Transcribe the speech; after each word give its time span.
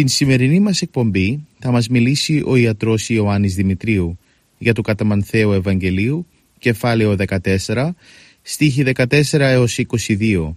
Στην 0.00 0.12
σημερινή 0.12 0.60
μας 0.60 0.82
εκπομπή 0.82 1.46
θα 1.58 1.70
μας 1.70 1.88
μιλήσει 1.88 2.42
ο 2.46 2.56
ιατρός 2.56 3.08
Ιωάννης 3.08 3.54
Δημητρίου 3.54 4.18
για 4.58 4.74
το 4.74 4.82
Καταμανθέο 4.82 5.52
Ευαγγελίου, 5.52 6.26
κεφάλαιο 6.58 7.16
14, 7.66 7.90
στίχη 8.42 8.82
14 8.82 9.06
έως 9.30 9.78
22, 10.08 10.56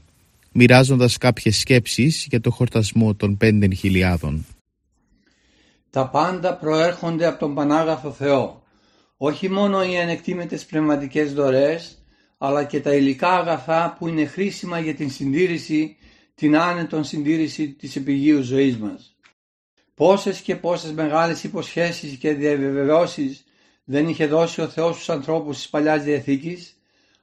μοιράζοντας 0.52 1.18
κάποιες 1.18 1.58
σκέψεις 1.58 2.26
για 2.30 2.42
το 2.42 2.52
χορτασμό 2.52 3.16
των 3.16 3.38
πέντε 3.38 3.74
χιλιάδων. 3.74 4.46
Τα 5.90 6.10
πάντα 6.10 6.56
προέρχονται 6.56 7.26
από 7.26 7.40
τον 7.40 7.54
Πανάγαθο 7.54 8.12
Θεό, 8.12 8.64
όχι 9.18 9.50
μόνο 9.50 9.84
οι 9.84 9.98
ανεκτήμητες 9.98 10.66
πνευματικές 10.66 11.34
δωρεές, 11.34 12.04
αλλά 12.38 12.64
και 12.64 12.80
τα 12.80 12.94
υλικά 12.94 13.30
αγαθά 13.30 13.96
που 14.00 14.08
είναι 14.08 14.26
χρήσιμα 14.26 14.80
για 14.80 14.96
την 14.96 15.12
συντήρηση, 15.12 15.96
την 16.36 16.58
άνετον 16.58 17.04
συντήρηση 17.04 17.70
της 17.70 17.96
επιγείου 17.96 18.42
ζωής 18.42 18.78
μας. 18.78 19.13
Πόσες 19.96 20.40
και 20.40 20.56
πόσες 20.56 20.92
μεγάλες 20.92 21.44
υποσχέσεις 21.44 22.18
και 22.18 22.34
διαβεβαιώσεις 22.34 23.46
δεν 23.84 24.08
είχε 24.08 24.26
δώσει 24.28 24.62
ο 24.62 24.68
Θεός 24.68 24.96
στους 24.96 25.10
ανθρώπους 25.10 25.58
της 25.58 25.70
Παλιάς 25.70 26.04
Διαθήκης, 26.04 26.78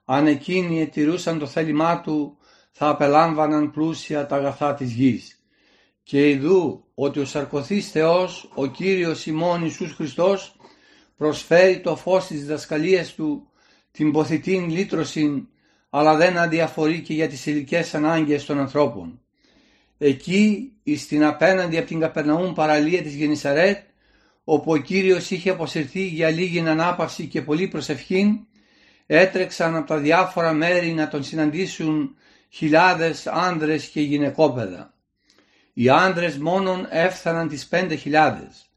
αν 0.04 0.26
εκείνοι 0.26 0.80
ετηρούσαν 0.80 1.38
το 1.38 1.46
θέλημά 1.46 2.00
Του 2.00 2.36
θα 2.70 2.88
απελάμβαναν 2.88 3.70
πλούσια 3.70 4.26
τα 4.26 4.36
αγαθά 4.36 4.74
της 4.74 4.92
γης. 4.92 5.40
Και 6.02 6.28
ειδού 6.28 6.84
ότι 6.94 7.20
ο 7.20 7.24
σαρκωθής 7.24 7.90
Θεός, 7.90 8.50
ο 8.54 8.66
Κύριος 8.66 9.26
ημών 9.26 9.62
Ιησούς 9.62 9.92
Χριστός, 9.92 10.56
προσφέρει 11.16 11.80
το 11.80 11.96
φως 11.96 12.26
της 12.26 12.40
διδασκαλίας 12.40 13.14
Του, 13.14 13.48
την 13.90 14.12
ποθητήν 14.12 14.70
λύτρωσιν, 14.70 15.48
αλλά 15.90 16.16
δεν 16.16 16.38
αδιαφορεί 16.38 17.02
και 17.02 17.14
για 17.14 17.28
τις 17.28 17.46
υλικές 17.46 17.94
ανάγκες 17.94 18.44
των 18.44 18.58
ανθρώπων. 18.58 19.20
Εκεί 20.02 20.72
στην 20.96 21.24
απέναντι 21.24 21.78
από 21.78 21.86
την 21.86 22.00
Καπερναούμ 22.00 22.52
παραλία 22.52 23.02
της 23.02 23.14
Γενισαρέτ 23.14 23.78
όπου 24.44 24.72
ο 24.72 24.76
Κύριος 24.76 25.30
είχε 25.30 25.50
αποσυρθεί 25.50 26.06
για 26.06 26.30
λίγη 26.30 26.60
ανάπαυση 26.60 27.26
και 27.26 27.42
πολύ 27.42 27.68
προσευχή 27.68 28.46
έτρεξαν 29.06 29.76
από 29.76 29.86
τα 29.86 29.96
διάφορα 29.96 30.52
μέρη 30.52 30.92
να 30.92 31.08
τον 31.08 31.24
συναντήσουν 31.24 32.16
χιλιάδες 32.48 33.26
άνδρες 33.26 33.84
και 33.86 34.00
γυναικόπαιδα. 34.00 34.94
Οι 35.72 35.88
άνδρες 35.88 36.38
μόνον 36.38 36.86
έφθαναν 36.90 37.48
τις 37.48 37.66
πέντε 37.66 37.94
χιλιάδες. 37.94 38.70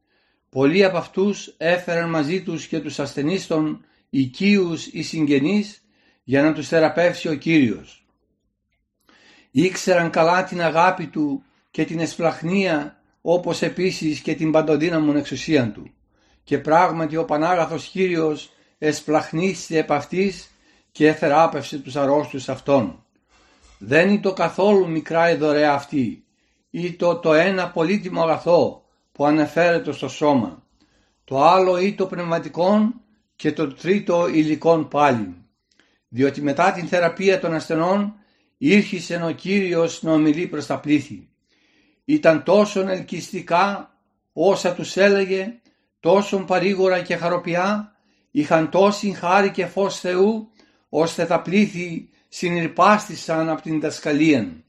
Πολλοί 0.50 0.84
από 0.84 0.98
αυτούς 0.98 1.54
έφεραν 1.58 2.10
μαζί 2.10 2.44
τους 2.44 2.68
και 2.68 2.80
τους 2.80 3.00
ασθενείς 3.00 3.48
των 3.48 3.86
οικείους 4.10 4.88
ή 4.88 5.04
συγγενείς 5.04 5.84
για 6.24 6.42
να 6.42 6.54
τους 6.54 6.68
θεραπεύσει 6.68 7.28
ο 7.28 7.34
Κύριος. 7.36 8.03
Ήξεραν 9.56 10.10
καλά 10.10 10.44
την 10.44 10.62
αγάπη 10.62 11.08
του 11.08 11.44
και 11.72 11.86
την 11.86 12.00
εσπλαχνία 12.00 12.98
όπως 13.22 13.62
επίσης 13.62 14.20
και 14.20 14.36
την 14.36 14.52
παντοδύναμον 14.52 15.16
εξουσία 15.16 15.72
του. 15.72 15.94
Και 16.44 16.58
πράγματι 16.58 17.18
ο 17.18 17.26
Πανάγαθος 17.26 17.86
Κύριος 17.86 18.52
εσπλαχνίστηκε 18.78 19.78
επ' 19.80 19.92
αυτής 19.92 20.50
και 20.92 21.08
εθεράπευσε 21.08 21.78
τους 21.78 21.96
αρρώστους 21.96 22.50
αυτών. 22.50 23.06
Δεν 23.78 24.10
είναι 24.10 24.20
το 24.20 24.34
καθόλου 24.34 24.90
μικρά 24.90 25.32
η 25.32 25.36
δωρεά 25.36 25.74
αυτή 25.74 26.24
ή 26.70 26.94
το, 26.94 27.16
το 27.16 27.34
ένα 27.34 27.70
πολύτιμο 27.70 28.22
αγαθό 28.22 28.84
που 29.12 29.26
αναφέρεται 29.26 29.92
στο 29.92 30.08
σώμα. 30.08 30.64
Το 31.24 31.44
άλλο 31.44 31.78
ή 31.78 31.94
το 31.94 32.06
πνευματικό 32.06 32.94
και 33.36 33.52
το 33.52 33.74
τρίτο 33.74 34.28
υλικών 34.28 34.88
πάλι. 34.88 35.36
Διότι 36.08 36.42
μετά 36.42 36.72
την 36.72 36.88
θεραπεία 36.88 37.40
των 37.40 37.54
ασθενών 37.54 38.18
ήρχισε 38.66 39.24
ο 39.26 39.32
Κύριος 39.32 40.04
να 40.04 40.12
ομιλεί 40.12 40.48
προς 40.48 40.66
τα 40.66 40.80
πλήθη. 40.80 41.30
Ήταν 42.06 42.44
τόσο 42.44 42.80
ελκυστικά 42.80 43.94
όσα 44.34 44.74
τους 44.74 44.98
έλεγε, 44.98 45.60
τόσο 46.00 46.38
παρήγορα 46.38 47.02
και 47.02 47.16
χαροπιά, 47.16 47.96
είχαν 48.32 48.70
τόση 48.70 49.12
χάρη 49.12 49.52
και 49.52 49.66
φως 49.66 50.00
Θεού, 50.00 50.52
ώστε 50.90 51.26
τα 51.26 51.42
πλήθη 51.42 52.10
συνειρπάστησαν 52.28 53.50
από 53.50 53.62
την 53.62 53.80
δασκαλία. 53.80 54.64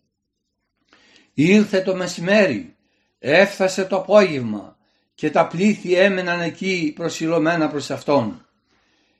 Ήρθε 1.35 1.81
το 1.81 1.95
μεσημέρι, 1.95 2.77
έφτασε 3.19 3.85
το 3.85 3.97
απόγευμα 3.97 4.77
και 5.15 5.31
τα 5.31 5.47
πλήθη 5.47 5.95
έμεναν 5.95 6.41
εκεί 6.41 6.93
προσιλωμένα 6.97 7.69
προς 7.69 7.91
Αυτόν. 7.91 8.47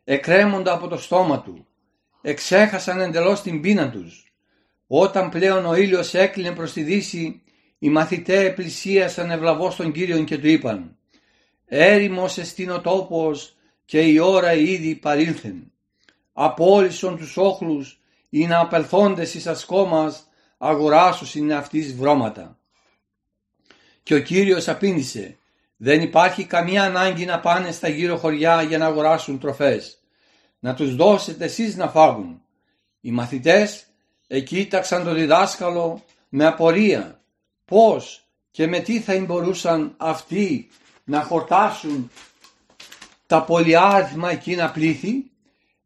Εκρέμοντα 0.05 0.73
από 0.73 0.89
το 0.89 0.97
στόμα 0.97 1.41
Του, 1.41 1.67
εξέχασαν 2.23 3.01
εντελώς 3.01 3.43
την 3.43 3.61
πείνα 3.61 3.91
τους 3.91 4.25
όταν 4.87 5.29
πλέον 5.29 5.67
ο 5.67 5.75
ήλιος 5.75 6.15
έκλεινε 6.15 6.55
προς 6.55 6.73
τη 6.73 6.83
δύση, 6.83 7.43
οι 7.79 7.89
μαθητές 7.89 8.55
πλησίασαν 8.55 9.31
ευλαβώς 9.31 9.77
τον 9.77 9.93
Κύριον 9.93 10.25
και 10.25 10.39
του 10.39 10.47
είπαν 10.49 10.97
«Έρημος 11.67 12.39
εστίν 12.39 12.71
ο 12.71 12.81
τόπος 12.81 13.57
και 13.85 14.01
η 14.01 14.19
ώρα 14.19 14.53
ήδη 14.53 14.95
παρήλθεν. 14.95 15.73
Απόλυσον 16.33 17.17
τους 17.17 17.37
όχλους 17.37 18.01
ή 18.29 18.47
να 18.47 18.61
απελθόντες 18.61 19.35
εις 19.35 19.47
ασκόμας 19.47 20.29
αγοράσους 20.59 21.35
είναι 21.35 21.55
αυτής 21.55 21.95
βρώματα». 21.95 22.59
Και 24.03 24.15
ο 24.15 24.21
Κύριος 24.21 24.69
απήντησε 24.69 25.39
«Δεν 25.77 26.01
υπάρχει 26.01 26.45
καμία 26.45 26.83
ανάγκη 26.83 27.25
να 27.25 27.41
πάνε 27.41 27.73
στα 27.73 27.89
γύρω 27.89 28.17
χωριά 28.17 28.63
για 28.63 28.79
να 28.79 28.87
αγοράσουν 28.87 29.39
τροφές. 29.39 29.99
Να 30.59 30.75
τους 30.75 30.97
δώσετε 30.97 31.45
εσείς 31.45 31.77
να 31.77 31.89
φάγουν». 31.89 32.43
Οι 33.01 33.11
μαθητές 33.11 33.87
εκοίταξαν 34.27 35.05
τον 35.05 35.15
διδάσκαλο 35.15 36.03
με 36.29 36.47
απορία 36.47 37.21
πώς 37.65 38.29
και 38.51 38.67
με 38.67 38.79
τι 38.79 39.01
θα 39.01 39.21
μπορούσαν 39.21 39.95
αυτοί 39.97 40.69
να 41.05 41.23
χορτάσουν 41.23 42.11
τα 43.27 43.43
πολυάριθμα 43.43 44.31
εκείνα 44.31 44.71
πλήθη; 44.71 45.31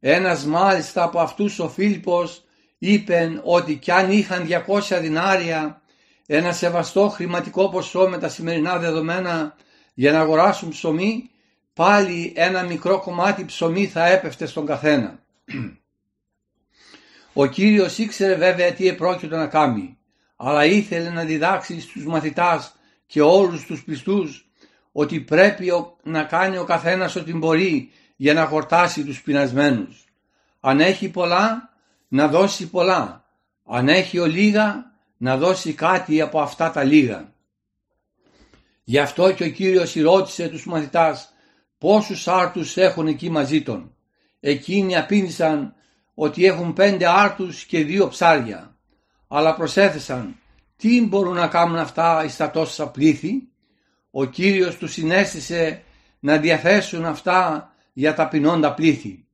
Ένας 0.00 0.44
μάλιστα 0.44 1.02
από 1.02 1.20
αυτούς 1.20 1.58
ο 1.58 1.68
Φίλιππος 1.68 2.42
είπε 2.78 3.40
ότι 3.44 3.76
κι 3.76 3.90
αν 3.90 4.10
είχαν 4.10 4.48
200 4.66 4.98
δινάρια 5.00 5.82
ένα 6.26 6.52
σεβαστό 6.52 7.08
χρηματικό 7.08 7.68
ποσό 7.68 8.08
με 8.08 8.18
τα 8.18 8.28
σημερινά 8.28 8.78
δεδομένα 8.78 9.56
για 9.94 10.12
να 10.12 10.20
αγοράσουν 10.20 10.68
ψωμί 10.68 11.30
πάλι 11.74 12.32
ένα 12.36 12.62
μικρό 12.62 13.00
κομμάτι 13.00 13.44
ψωμί 13.44 13.86
θα 13.86 14.06
έπεφτε 14.06 14.46
στον 14.46 14.66
καθένα. 14.66 15.18
Ο 17.40 17.46
Κύριος 17.46 17.98
ήξερε 17.98 18.34
βέβαια 18.34 18.72
τι 18.72 18.88
επρόκειτο 18.88 19.36
να 19.36 19.46
κάνει, 19.46 19.98
αλλά 20.36 20.64
ήθελε 20.64 21.10
να 21.10 21.24
διδάξει 21.24 21.80
στους 21.80 22.04
μαθητάς 22.06 22.74
και 23.06 23.20
όλους 23.20 23.66
τους 23.66 23.84
πιστούς 23.84 24.48
ότι 24.92 25.20
πρέπει 25.20 25.72
να 26.02 26.24
κάνει 26.24 26.58
ο 26.58 26.64
καθένας 26.64 27.16
ό,τι 27.16 27.34
μπορεί 27.34 27.90
για 28.16 28.34
να 28.34 28.46
χορτάσει 28.46 29.04
τους 29.04 29.22
πεινασμένους. 29.22 30.04
Αν 30.60 30.80
έχει 30.80 31.08
πολλά, 31.08 31.70
να 32.08 32.28
δώσει 32.28 32.68
πολλά. 32.68 33.24
Αν 33.64 33.88
έχει 33.88 34.18
ο 34.18 34.26
λίγα, 34.26 34.92
να 35.16 35.36
δώσει 35.36 35.72
κάτι 35.72 36.20
από 36.20 36.40
αυτά 36.40 36.70
τα 36.70 36.84
λίγα. 36.84 37.32
Γι' 38.84 38.98
αυτό 38.98 39.32
και 39.32 39.44
ο 39.44 39.50
Κύριος 39.50 39.94
ρώτησε 39.94 40.48
τους 40.48 40.66
μαθητάς 40.66 41.32
πόσους 41.78 42.28
άρτους 42.28 42.76
έχουν 42.76 43.06
εκεί 43.06 43.30
μαζί 43.30 43.62
των. 43.62 43.94
Εκείνοι 44.40 44.96
απήντησαν 44.96 45.72
ότι 46.20 46.44
έχουν 46.44 46.72
πέντε 46.72 47.08
άρτους 47.08 47.64
και 47.64 47.84
δύο 47.84 48.08
ψάρια, 48.08 48.76
αλλά 49.28 49.54
προσέθεσαν 49.54 50.36
τι 50.76 51.06
μπορούν 51.06 51.34
να 51.34 51.46
κάνουν 51.46 51.76
αυτά 51.76 52.24
εις 52.24 52.36
τα 52.36 52.50
τόσα 52.50 52.88
πλήθη; 52.88 53.48
Ο 54.10 54.24
Κύριος 54.24 54.76
τους 54.76 54.92
συνέστησε 54.92 55.82
να 56.18 56.36
διαθέσουν 56.36 57.04
αυτά 57.04 57.70
για 57.92 58.14
τα 58.14 58.28
πεινώντα 58.28 58.74
πλήθη. 58.74 59.26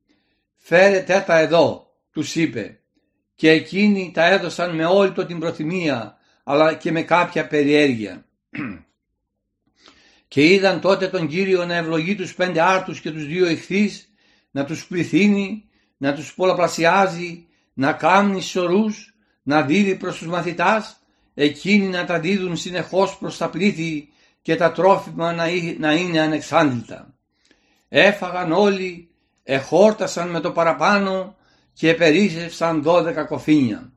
Φέρετε 0.56 1.24
τα 1.26 1.38
εδώ, 1.38 1.94
τους 2.10 2.34
είπε, 2.34 2.80
και 3.34 3.50
εκείνοι 3.50 4.10
τα 4.14 4.24
έδωσαν 4.26 4.74
με 4.74 4.84
όλη 4.84 5.12
το 5.12 5.26
την 5.26 5.38
προθυμία, 5.38 6.16
αλλά 6.44 6.74
και 6.74 6.92
με 6.92 7.02
κάποια 7.02 7.46
περιέργεια. 7.46 8.24
και 10.28 10.46
είδαν 10.46 10.80
τότε 10.80 11.08
τον 11.08 11.28
Κύριο 11.28 11.64
να 11.64 11.74
ευλογεί 11.74 12.14
τους 12.14 12.34
πέντε 12.34 12.60
άρτους 12.60 13.00
και 13.00 13.10
τους 13.10 13.26
δύο 13.26 13.48
ηχθείς, 13.48 14.08
να 14.50 14.64
τους 14.64 14.86
πληθύνει, 14.86 15.68
να 15.96 16.14
τους 16.14 16.34
πολλαπλασιάζει, 16.34 17.46
να 17.74 17.92
κάνει 17.92 18.40
σωρούς, 18.40 19.14
να 19.42 19.62
δίδει 19.62 19.96
προς 19.96 20.18
τους 20.18 20.26
μαθητάς, 20.26 20.96
εκείνοι 21.34 21.86
να 21.86 22.04
τα 22.04 22.20
δίδουν 22.20 22.56
συνεχώς 22.56 23.16
προς 23.16 23.36
τα 23.36 23.48
πλήθη 23.48 24.08
και 24.42 24.56
τα 24.56 24.72
τρόφιμα 24.72 25.32
να 25.78 25.92
είναι 25.92 26.20
ανεξάντλητα. 26.20 27.14
Έφαγαν 27.88 28.52
όλοι, 28.52 29.08
εχόρτασαν 29.42 30.30
με 30.30 30.40
το 30.40 30.52
παραπάνω 30.52 31.36
και 31.72 31.94
περίσσευσαν 31.94 32.82
δώδεκα 32.82 33.24
κοφίνια. 33.24 33.92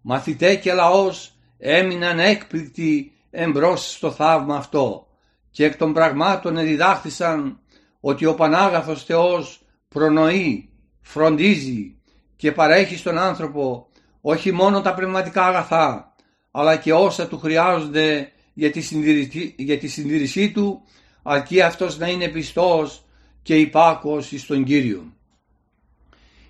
Μαθητέ 0.00 0.54
και 0.54 0.72
λαός 0.72 1.34
έμειναν 1.58 2.18
έκπληκτοι 2.18 3.12
εμπρός 3.30 3.92
στο 3.92 4.10
θαύμα 4.10 4.56
αυτό 4.56 5.06
και 5.50 5.64
εκ 5.64 5.76
των 5.76 5.92
πραγμάτων 5.92 6.56
εδιδάχθησαν 6.56 7.60
ότι 8.00 8.26
ο 8.26 8.34
Πανάγαθος 8.34 9.04
Θεός 9.04 9.62
προνοεί, 9.88 10.69
φροντίζει 11.12 11.96
και 12.36 12.52
παρέχει 12.52 12.96
στον 12.96 13.18
άνθρωπο 13.18 13.88
όχι 14.20 14.52
μόνο 14.52 14.80
τα 14.80 14.94
πνευματικά 14.94 15.46
αγαθά 15.46 16.14
αλλά 16.50 16.76
και 16.76 16.92
όσα 16.92 17.26
του 17.26 17.38
χρειάζονται 17.38 18.32
για 18.54 18.70
τη, 18.70 18.80
συντηρησή, 18.80 19.54
για 19.58 19.78
τη 19.78 19.88
συντήρησή 19.88 20.50
του 20.50 20.82
αρκεί 21.22 21.60
αυτός 21.60 21.98
να 21.98 22.08
είναι 22.08 22.28
πιστός 22.28 23.04
και 23.42 23.56
υπάκος 23.56 24.32
στον 24.36 24.64
Κύριο. 24.64 25.12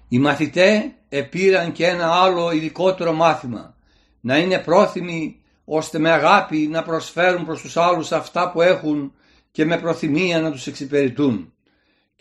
Οι 0.09 0.19
μαθητέ 0.19 0.93
επήραν 1.09 1.73
και 1.73 1.87
ένα 1.87 2.13
άλλο 2.13 2.53
ειδικότερο 2.53 3.13
μάθημα, 3.13 3.77
να 4.21 4.39
είναι 4.39 4.59
πρόθυμοι 4.59 5.41
ώστε 5.65 5.99
με 5.99 6.11
αγάπη 6.11 6.57
να 6.59 6.83
προσφέρουν 6.83 7.45
προς 7.45 7.61
τους 7.61 7.77
άλλους 7.77 8.13
αυτά 8.13 8.51
που 8.51 8.63
έχουν 8.63 9.13
και 9.51 9.65
με 9.65 9.79
προθυμία 9.79 10.41
να 10.41 10.51
τους 10.51 10.67
εξυπηρετούν. 10.67 11.53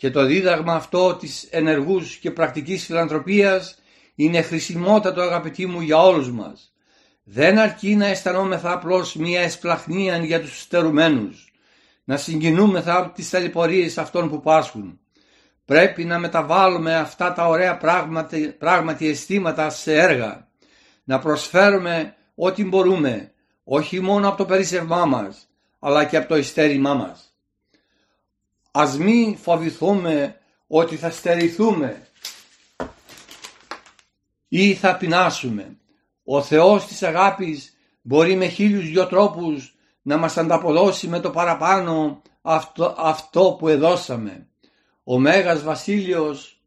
Και 0.00 0.10
το 0.10 0.24
δίδαγμα 0.24 0.74
αυτό 0.74 1.14
της 1.14 1.48
ενεργούς 1.50 2.16
και 2.16 2.30
πρακτικής 2.30 2.84
φιλανθρωπίας 2.84 3.78
είναι 4.14 4.42
χρησιμότατο 4.42 5.20
αγαπητοί 5.20 5.66
μου 5.66 5.80
για 5.80 6.02
όλους 6.02 6.30
μας. 6.30 6.72
Δεν 7.24 7.58
αρκεί 7.58 7.96
να 7.96 8.06
αισθανόμεθα 8.06 8.72
απλώς 8.72 9.14
μία 9.14 9.40
εσπλαχνία 9.40 10.16
για 10.16 10.40
τους 10.40 10.60
στερουμένους, 10.60 11.52
να 12.04 12.16
συγκινούμεθα 12.16 12.96
από 12.96 13.14
τις 13.14 13.30
ταλαιπωρίες 13.30 13.98
αυτών 13.98 14.28
που 14.30 14.40
πάσχουν. 14.40 15.00
Πρέπει 15.64 16.04
να 16.04 16.18
μεταβάλουμε 16.18 16.96
αυτά 16.96 17.32
τα 17.32 17.46
ωραία 17.46 17.76
πράγματι, 17.76 18.56
πράγματι 18.58 19.08
αισθήματα 19.08 19.70
σε 19.70 19.94
έργα, 19.94 20.48
να 21.04 21.18
προσφέρουμε 21.18 22.14
ό,τι 22.34 22.64
μπορούμε, 22.64 23.32
όχι 23.64 24.00
μόνο 24.00 24.28
από 24.28 24.36
το 24.36 24.44
περίσσευμά 24.44 25.04
μας, 25.04 25.48
αλλά 25.78 26.04
και 26.04 26.16
από 26.16 26.28
το 26.28 26.36
ειστέρημά 26.36 26.94
μας. 26.94 27.29
Ας 28.70 28.98
μην 28.98 29.36
φοβηθούμε 29.36 30.40
ότι 30.66 30.96
θα 30.96 31.10
στερηθούμε 31.10 32.06
ή 34.48 34.74
θα 34.74 34.96
πεινάσουμε. 34.96 35.76
Ο 36.24 36.42
Θεός 36.42 36.86
της 36.86 37.02
αγάπης 37.02 37.76
μπορεί 38.02 38.36
με 38.36 38.48
χίλιους 38.48 38.88
δυο 38.88 39.06
τρόπους 39.06 39.74
να 40.02 40.16
μας 40.16 40.36
ανταποδώσει 40.36 41.08
με 41.08 41.20
το 41.20 41.30
παραπάνω 41.30 42.22
αυτό, 42.42 42.94
αυτό 42.98 43.56
που 43.58 43.68
εδώσαμε. 43.68 44.46
Ο 45.04 45.18
Μέγας 45.18 45.62
Βασίλειος 45.62 46.62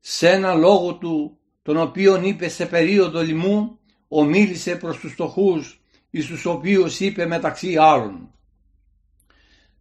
σε 0.00 0.30
ένα 0.30 0.54
λόγο 0.54 0.94
του 0.94 1.38
τον 1.62 1.76
οποίον 1.76 2.24
είπε 2.24 2.48
σε 2.48 2.66
περίοδο 2.66 3.22
λοιμού 3.22 3.78
ομίλησε 4.08 4.76
προς 4.76 4.98
τους 4.98 5.12
φτωχούς 5.12 5.80
εις 6.10 6.26
τους 6.26 6.44
οποίους 6.44 7.00
είπε 7.00 7.26
μεταξύ 7.26 7.76
άλλων 7.76 8.34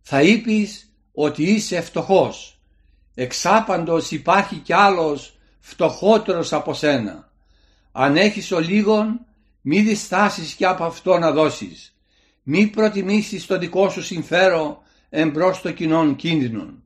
θα 0.04 0.22
είπεις 0.22 0.93
ότι 1.14 1.44
είσαι 1.44 1.82
φτωχός. 1.82 2.60
Εξάπαντος 3.16 4.12
υπάρχει 4.12 4.56
κι 4.56 4.74
άλλος 4.74 5.36
φτωχότερος 5.60 6.54
από 6.54 6.74
σένα. 6.74 7.32
Αν 7.92 8.18
έχεις 8.18 8.52
ο 8.52 8.60
λίγον 8.60 9.26
μη 9.62 9.82
διστάσεις 9.82 10.54
κι 10.54 10.66
από 10.66 10.84
αυτό 10.84 11.18
να 11.18 11.32
δώσεις. 11.32 11.96
Μη 12.44 12.68
προτιμήσεις 12.68 13.46
το 13.46 13.58
δικό 13.58 13.90
σου 13.90 14.04
συμφέρον 14.04 14.78
εμπρός 15.10 15.58
στο 15.58 15.72
κοινών 15.72 16.16
κίνδυνων. 16.16 16.84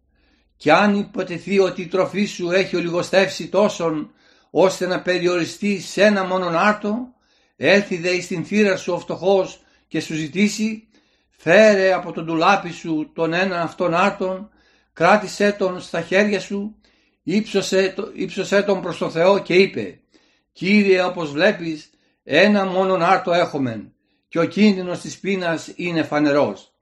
Και 0.58 0.72
αν 0.72 1.00
υποτεθεί 1.00 1.60
ότι 1.60 1.82
η 1.82 1.88
τροφή 1.88 2.26
σου 2.26 2.52
έχει 2.52 2.76
ολιγοστεύσει 2.76 3.48
τόσον 3.48 4.12
ώστε 4.50 4.88
να 4.88 5.02
περιοριστεί 5.02 5.82
σε 5.82 6.04
ένα 6.04 6.26
μόνον 6.26 6.58
άρτο 6.58 7.14
έλθει 7.56 7.98
δε 7.98 8.22
στην 8.22 8.46
θύρα 8.46 8.78
σου 8.78 8.94
ο 8.94 9.00
φτωχός 9.00 9.60
και 9.88 10.02
σου 10.02 10.14
ζητήσει 10.14 10.87
φέρε 11.38 11.94
από 11.94 12.12
τον 12.12 12.26
τουλάπι 12.26 12.72
σου 12.72 13.12
τον 13.14 13.34
ένα 13.34 13.62
αυτόν 13.62 13.94
άρτον 13.94 14.50
κράτησέ 14.94 15.52
τον 15.52 15.80
στα 15.80 16.02
χέρια 16.02 16.40
σου 16.40 16.76
ύψωσε, 17.24 17.94
ύψωσέ 18.14 18.62
τον 18.62 18.82
προς 18.82 18.98
τον 18.98 19.12
Θεό 19.12 19.40
και 19.40 19.54
είπε 19.54 20.00
Κύριε 20.58 21.04
όπως 21.04 21.32
βλέπεις 21.32 21.90
ένα 22.24 22.66
μόνον 22.66 23.04
άρτο 23.04 23.34
έχομεν 23.34 23.94
και 24.28 24.40
ο 24.40 24.46
κίνδυνος 24.46 25.00
της 25.00 25.20
πείνας 25.20 25.74
είναι 25.76 26.04
φανερός. 26.04 26.74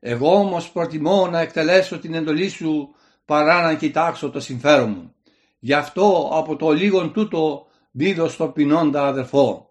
Εγώ 0.00 0.34
όμως 0.34 0.70
προτιμώ 0.70 1.26
να 1.26 1.40
εκτελέσω 1.40 1.98
την 1.98 2.14
εντολή 2.14 2.48
σου 2.48 2.94
παρά 3.24 3.62
να 3.62 3.74
κοιτάξω 3.74 4.30
το 4.30 4.40
συμφέρον 4.40 4.90
μου. 4.90 5.14
Γι' 5.58 5.72
αυτό 5.72 6.30
από 6.32 6.56
το 6.56 6.70
λίγον 6.70 7.12
τούτο 7.12 7.66
δίδω 7.90 8.28
στο 8.28 8.48
πεινώντα 8.48 9.06
αδερφό. 9.06 9.70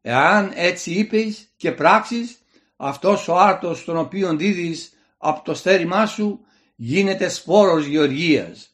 Εάν 0.00 0.52
έτσι 0.54 0.90
είπες 0.90 1.48
και 1.56 1.72
πράξεις, 1.72 2.41
αυτός 2.84 3.28
ο 3.28 3.38
άρτος 3.38 3.84
τον 3.84 3.96
οποίο 3.96 4.36
δίδεις 4.36 4.92
από 5.18 5.44
το 5.44 5.54
στέρημά 5.54 6.06
σου 6.06 6.40
γίνεται 6.76 7.28
σπόρος 7.28 7.86
γεωργίας. 7.86 8.70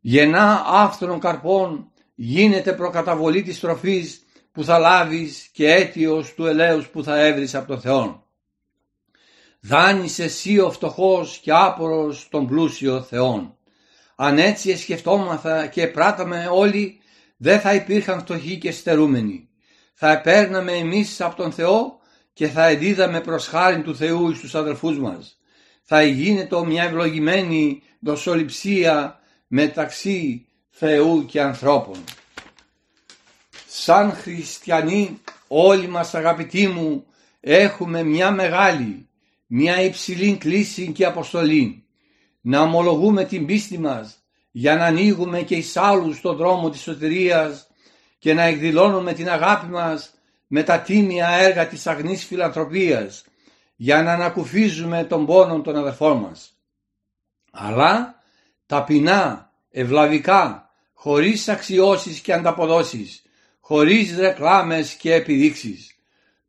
Γεννά 0.00 0.64
άφθονων 0.66 1.20
καρπών 1.20 1.90
γίνεται 2.14 2.72
προκαταβολή 2.72 3.42
της 3.42 3.60
τροφής 3.60 4.24
που 4.52 4.64
θα 4.64 4.78
λάβεις 4.78 5.48
και 5.52 5.72
αίτιος 5.72 6.34
του 6.34 6.46
ελέους 6.46 6.88
που 6.88 7.04
θα 7.04 7.18
έβρεις 7.24 7.54
από 7.54 7.66
τον 7.66 7.80
Θεό. 7.80 8.26
Δάνεις 9.60 10.18
εσύ 10.18 10.58
ο 10.58 10.70
φτωχός 10.70 11.38
και 11.38 11.52
άπορος 11.52 12.28
τον 12.30 12.46
πλούσιο 12.46 13.02
Θεόν. 13.02 13.56
Αν 14.16 14.38
έτσι 14.38 14.76
σκεφτόμαθα 14.76 15.66
και 15.66 15.86
πράταμε 15.86 16.48
όλοι, 16.52 17.00
δεν 17.36 17.60
θα 17.60 17.74
υπήρχαν 17.74 18.20
φτωχοί 18.20 18.58
και 18.58 18.72
στερούμενοι. 18.72 19.48
Θα 19.94 20.10
επέρναμε 20.12 20.72
εμείς 20.72 21.20
από 21.20 21.36
τον 21.36 21.52
Θεό 21.52 21.98
και 22.32 22.48
θα 22.48 22.66
εδίδαμε 22.66 23.20
προς 23.20 23.46
χάρη 23.46 23.82
του 23.82 23.96
Θεού 23.96 24.30
εις 24.30 24.40
τους 24.40 24.54
αδελφούς 24.54 24.98
μας. 24.98 25.38
Θα 25.82 26.02
γίνεται 26.02 26.64
μια 26.64 26.82
ευλογημένη 26.82 27.82
δοσοληψία 28.00 29.20
μεταξύ 29.46 30.46
Θεού 30.70 31.24
και 31.26 31.40
ανθρώπων. 31.40 32.04
Σαν 33.68 34.12
χριστιανοί 34.12 35.20
όλοι 35.48 35.88
μας 35.88 36.14
αγαπητοί 36.14 36.68
μου 36.68 37.06
έχουμε 37.40 38.02
μια 38.02 38.30
μεγάλη, 38.30 39.08
μια 39.46 39.80
υψηλή 39.82 40.36
κλίση 40.36 40.92
και 40.92 41.04
αποστολή 41.04 41.84
να 42.40 42.60
ομολογούμε 42.60 43.24
την 43.24 43.46
πίστη 43.46 43.78
μας 43.78 44.18
για 44.50 44.76
να 44.76 44.84
ανοίγουμε 44.84 45.42
και 45.42 45.54
εις 45.54 45.76
άλλους 45.76 46.20
τον 46.20 46.36
δρόμο 46.36 46.70
της 46.70 46.80
σωτηρίας 46.80 47.68
και 48.24 48.34
να 48.34 48.42
εκδηλώνουμε 48.42 49.12
την 49.12 49.30
αγάπη 49.30 49.66
μας 49.66 50.14
με 50.46 50.62
τα 50.62 50.80
τίμια 50.80 51.28
έργα 51.28 51.66
της 51.66 51.86
αγνής 51.86 52.24
φιλανθρωπίας 52.24 53.24
για 53.76 54.02
να 54.02 54.12
ανακουφίζουμε 54.12 55.04
τον 55.04 55.26
πόνο 55.26 55.60
των 55.60 55.76
αδερφών 55.76 56.16
μας. 56.16 56.52
Αλλά 57.50 58.22
ταπεινά, 58.66 59.50
ευλαβικά, 59.70 60.70
χωρίς 60.92 61.48
αξιώσεις 61.48 62.20
και 62.20 62.32
ανταποδόσεις, 62.32 63.22
χωρίς 63.60 64.18
ρεκλάμες 64.18 64.94
και 64.94 65.14
επιδείξεις. 65.14 65.96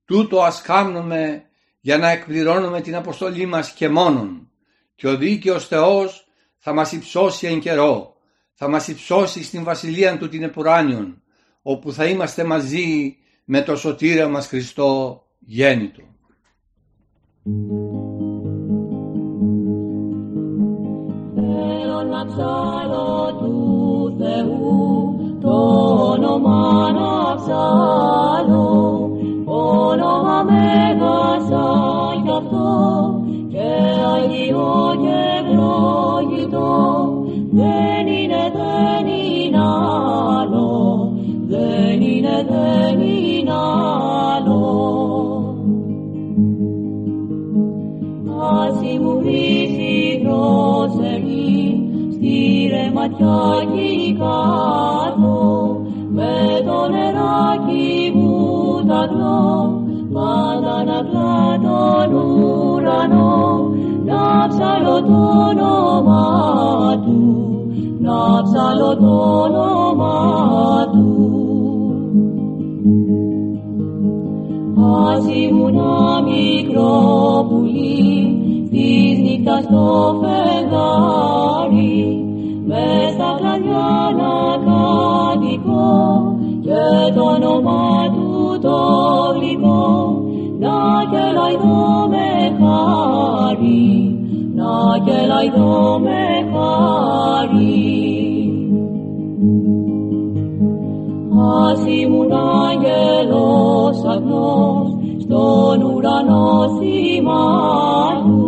Τούτο 0.05 0.43
ας 0.43 0.61
κάνουμε 0.61 1.43
για 1.79 1.97
να 1.97 2.09
εκπληρώνουμε 2.09 2.81
την 2.81 2.95
αποστολή 2.95 3.45
μας 3.45 3.71
και 3.71 3.89
μόνον 3.89 4.49
και 4.95 5.07
ο 5.07 5.17
δίκαιος 5.17 5.67
Θεός 5.67 6.27
θα 6.57 6.73
μας 6.73 6.91
υψώσει 6.91 7.47
εν 7.47 7.59
καιρό, 7.59 8.15
θα 8.53 8.67
μας 8.67 8.87
υψώσει 8.87 9.43
στην 9.43 9.63
βασιλεία 9.63 10.17
του 10.17 10.29
την 10.29 10.43
επουράνιον, 10.43 11.19
όπου 11.67 11.91
θα 11.91 12.05
είμαστε 12.05 12.43
μαζί 12.43 13.17
με 13.45 13.61
το 13.61 13.75
σωτήρα 13.75 14.27
μας 14.27 14.47
Χριστό 14.47 15.21
γέννητο. 15.39 16.01
Θέλω 21.35 22.03
να 22.09 22.25
ψάλω 22.25 23.37
του 23.39 24.15
Θεού 24.19 25.37
το 25.41 25.51
όνομα 26.11 26.91
να 26.91 27.35
ψάλω, 27.35 29.09
όνομα 29.45 30.43
μέγασα 30.43 31.67
κι 32.23 32.31
αυτό 32.31 33.23
και 33.49 33.67
Αγίο 34.15 34.95
και 35.01 35.17
ευλόγητο 35.39 36.73
κοινάλο. 43.45 44.63
Άσι 48.51 48.99
μου 48.99 49.19
βρίσκει 49.19 50.21
δρόσερη 50.23 51.79
με 56.11 56.61
το 56.65 56.87
νεράκι 56.91 58.11
μου 58.15 58.83
τα 58.87 59.07
δω 59.07 59.81
πάντα 60.13 60.83
να 60.83 60.99
τον 61.09 62.13
ουρανό 62.13 63.69
να 64.05 64.47
ψάλω 64.47 65.01
του 65.01 65.35
να 67.99 68.41
ψάλω 68.43 68.97
το 68.97 69.41
όνομα 69.43 70.15
του 70.84 70.84
ήμουν 75.67 76.23
μικρό 76.23 77.45
πουλί 77.49 78.37
της 78.71 79.19
νύχτας 79.19 79.67
το 79.67 80.15
φεγγάρι 80.21 81.97
μες 82.65 83.11
στα 83.13 83.35
κλαδιά 83.37 83.93
να 84.19 84.33
κατοικώ 84.65 86.37
και 86.61 87.13
το 87.15 87.21
όνομα 87.21 88.11
του 88.13 88.59
το 88.61 88.79
γλυκό 89.35 90.21
να 90.59 90.77
κελαϊδώ 91.11 92.07
με 92.09 92.29
χάρη 92.59 94.19
να 94.55 94.97
κελαϊδώ 95.05 95.99
με 95.99 96.21
χάρη 96.51 98.05
Ας 101.67 101.85
ήμουν 102.01 102.31
άγγελος 102.31 104.03
αγνός 104.13 104.84
στον 105.25 105.81
ουρανό 105.81 106.79
σημάδου 106.79 108.45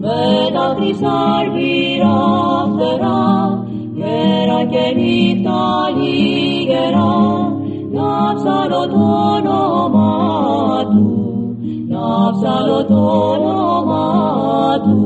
με 0.00 0.50
τα 0.52 0.74
χρυσάρβυρα 0.76 2.18
φτερά 2.72 3.64
μέρα 3.94 4.64
και 4.64 4.94
νύχτα 4.96 5.60
λίγερα 5.96 7.12
να 7.92 8.34
ψαλώ 8.34 8.86
το 8.88 9.02
όνομα 9.36 10.10
του 10.90 11.18
να 11.88 12.32
ψαλώ 12.32 12.84
το 12.84 13.00
όνομα 13.32 14.06
του. 14.82 14.98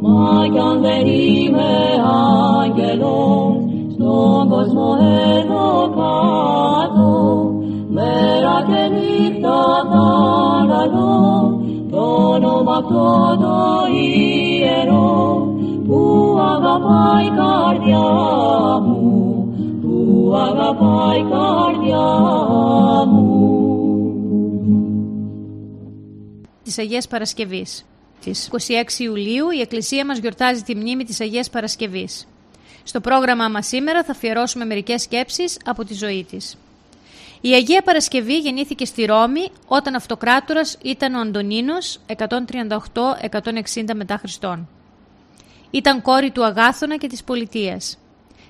Μα 0.00 0.48
κι 0.52 0.58
αν 0.58 0.80
δεν 0.80 1.06
είμαι 1.06 1.70
άγγελος 2.60 3.56
στον 3.92 4.48
κόσμο 4.48 4.96
εδώ 5.00 5.90
κάτω 5.96 6.28
μέρα 6.88 7.07
και 8.66 8.94
νύχτα 8.94 9.58
θα 9.90 10.64
λαλώ 10.66 11.60
το 11.90 12.00
όνομα 12.34 12.76
αυτό 12.76 13.36
το 13.40 13.86
ιερό 13.94 15.56
που 15.86 16.36
αγαπάει 16.40 17.26
η 17.26 17.30
καρδιά 17.30 18.08
μου 18.86 19.08
που 19.80 20.34
αγαπάει 20.36 21.18
η 21.18 21.26
καρδιά 21.30 22.06
μου 23.06 23.38
της 26.68 26.78
Αγίας 26.78 27.08
Παρασκευής. 27.08 27.84
Της 28.20 28.48
26 28.96 28.98
Ιουλίου 28.98 29.50
η 29.50 29.60
Εκκλησία 29.60 30.06
μας 30.06 30.18
γιορτάζει 30.18 30.62
τη 30.62 30.74
μνήμη 30.74 31.04
της 31.04 31.20
Αγίας 31.20 31.50
Παρασκευής. 31.50 32.26
Στο 32.82 33.00
πρόγραμμά 33.00 33.48
μας 33.48 33.66
σήμερα 33.66 34.04
θα 34.04 34.12
αφιερώσουμε 34.12 34.64
μερικές 34.64 35.02
σκέψεις 35.02 35.58
από 35.64 35.84
τη 35.84 35.94
ζωή 35.94 36.24
της. 36.24 36.56
Η 37.40 37.52
Αγία 37.52 37.82
Παρασκευή 37.82 38.38
γεννήθηκε 38.38 38.84
στη 38.84 39.04
Ρώμη 39.04 39.48
όταν 39.66 39.94
αυτοκράτορας 39.94 40.78
ήταν 40.82 41.14
ο 41.14 41.20
Αντωνίνος 41.20 42.00
138-160 42.06 43.94
μετά 43.94 44.16
Χριστόν. 44.16 44.68
Ήταν 45.70 46.02
κόρη 46.02 46.30
του 46.30 46.44
Αγάθωνα 46.44 46.96
και 46.96 47.06
της 47.06 47.24
Πολιτείας. 47.24 47.98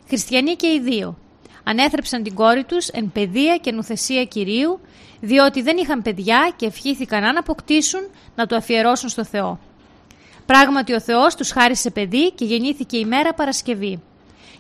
Χριστιανοί 0.09 0.55
και 0.55 0.67
οι 0.67 0.81
δύο. 0.81 1.19
Ανέθρεψαν 1.65 2.23
την 2.23 2.35
κόρη 2.35 2.65
τους 2.65 2.89
εν 2.89 3.11
παιδεία 3.13 3.57
και 3.57 3.73
νουθεσία 3.73 4.25
Κυρίου, 4.25 4.81
διότι 5.21 5.63
δεν 5.63 5.77
είχαν 5.77 6.03
παιδιά 6.03 6.53
και 6.57 6.67
ευχήθηκαν 6.67 7.25
αν 7.25 7.37
αποκτήσουν 7.37 8.01
να 8.35 8.47
το 8.47 8.57
αφιερώσουν 8.57 9.09
στο 9.09 9.25
Θεό. 9.25 9.59
Πράγματι 10.47 10.93
ο 10.93 11.01
Θεός 11.01 11.35
τους 11.35 11.51
χάρισε 11.51 11.91
παιδί 11.91 12.33
και 12.33 12.45
γεννήθηκε 12.45 12.97
η 12.97 13.05
μέρα 13.05 13.35
Παρασκευή. 13.35 14.03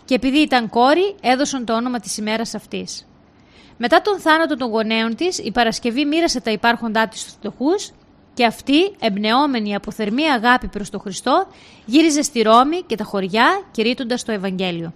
Και 0.04 0.14
επειδή 0.14 0.38
ήταν 0.38 0.68
κόρη, 0.68 1.14
έδωσαν 1.20 1.64
το 1.64 1.74
όνομα 1.74 2.00
της 2.00 2.16
ημέρας 2.16 2.54
αυτής. 2.54 3.07
Μετά 3.78 4.02
τον 4.02 4.18
θάνατο 4.20 4.56
των 4.56 4.68
γονέων 4.70 5.14
της, 5.14 5.38
η 5.38 5.50
Παρασκευή 5.52 6.04
μοίρασε 6.04 6.40
τα 6.40 6.50
υπάρχοντά 6.50 7.08
της 7.08 7.20
στους 7.20 7.32
φτωχούς 7.32 7.90
και 8.34 8.44
αυτή, 8.44 8.94
εμπνεόμενη 8.98 9.74
από 9.74 9.90
θερμή 9.90 10.30
αγάπη 10.30 10.66
προς 10.66 10.90
τον 10.90 11.00
Χριστό, 11.00 11.46
γύριζε 11.84 12.22
στη 12.22 12.42
Ρώμη 12.42 12.82
και 12.82 12.96
τα 12.96 13.04
χωριά 13.04 13.62
κηρύττοντας 13.70 14.24
το 14.24 14.32
Ευαγγέλιο. 14.32 14.92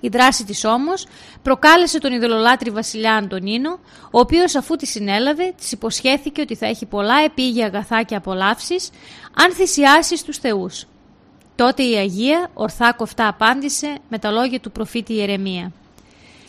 Η 0.00 0.08
δράση 0.08 0.44
της 0.44 0.64
όμως 0.64 1.06
προκάλεσε 1.42 1.98
τον 1.98 2.12
ειδωλολάτρη 2.12 2.70
βασιλιά 2.70 3.14
Αντωνίνο, 3.14 3.78
ο 4.10 4.18
οποίος 4.18 4.54
αφού 4.54 4.76
τη 4.76 4.86
συνέλαβε, 4.86 5.52
της 5.56 5.72
υποσχέθηκε 5.72 6.40
ότι 6.40 6.54
θα 6.54 6.66
έχει 6.66 6.86
πολλά 6.86 7.14
επίγεια 7.24 7.66
αγαθά 7.66 8.02
και 8.02 8.14
απολαύσεις, 8.14 8.90
αν 9.34 9.52
θυσιάσει 9.52 10.16
στους 10.16 10.38
θεούς. 10.38 10.86
Τότε 11.56 11.82
η 11.82 11.94
Αγία 11.96 12.50
ορθά 12.54 12.92
κοφτά 12.92 13.28
απάντησε 13.28 13.94
με 14.08 14.18
τα 14.18 14.30
λόγια 14.30 14.60
του 14.60 14.72
προφήτη 14.72 15.12
Ιερεμία. 15.12 15.72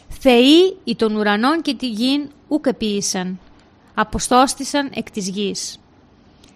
«Θεοί 0.09 0.77
οι 0.83 0.95
των 0.95 1.15
ουρανών 1.15 1.61
και 1.61 1.73
τη 1.73 1.87
γην 1.87 2.29
ουκ 2.47 2.65
επίησαν, 2.67 3.39
αποστόστησαν 3.93 4.89
εκ 4.93 5.11
της 5.11 5.29
γης». 5.29 5.79